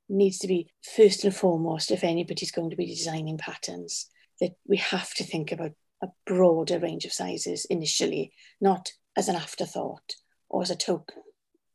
needs 0.09 0.38
to 0.38 0.46
be 0.46 0.70
first 0.96 1.24
and 1.24 1.35
foremost 1.35 1.90
if 1.90 2.04
anybody's 2.04 2.52
going 2.52 2.70
to 2.70 2.76
be 2.76 2.87
designing 2.87 3.38
patterns, 3.38 4.09
that 4.40 4.52
we 4.66 4.76
have 4.76 5.12
to 5.14 5.24
think 5.24 5.50
about 5.50 5.72
a 6.02 6.09
broader 6.26 6.78
range 6.78 7.04
of 7.04 7.12
sizes 7.12 7.66
initially, 7.70 8.32
not 8.61 8.92
as 9.16 9.28
an 9.28 9.37
afterthought 9.37 10.14
or 10.48 10.62
as 10.62 10.70
a 10.70 10.76
token. 10.76 11.22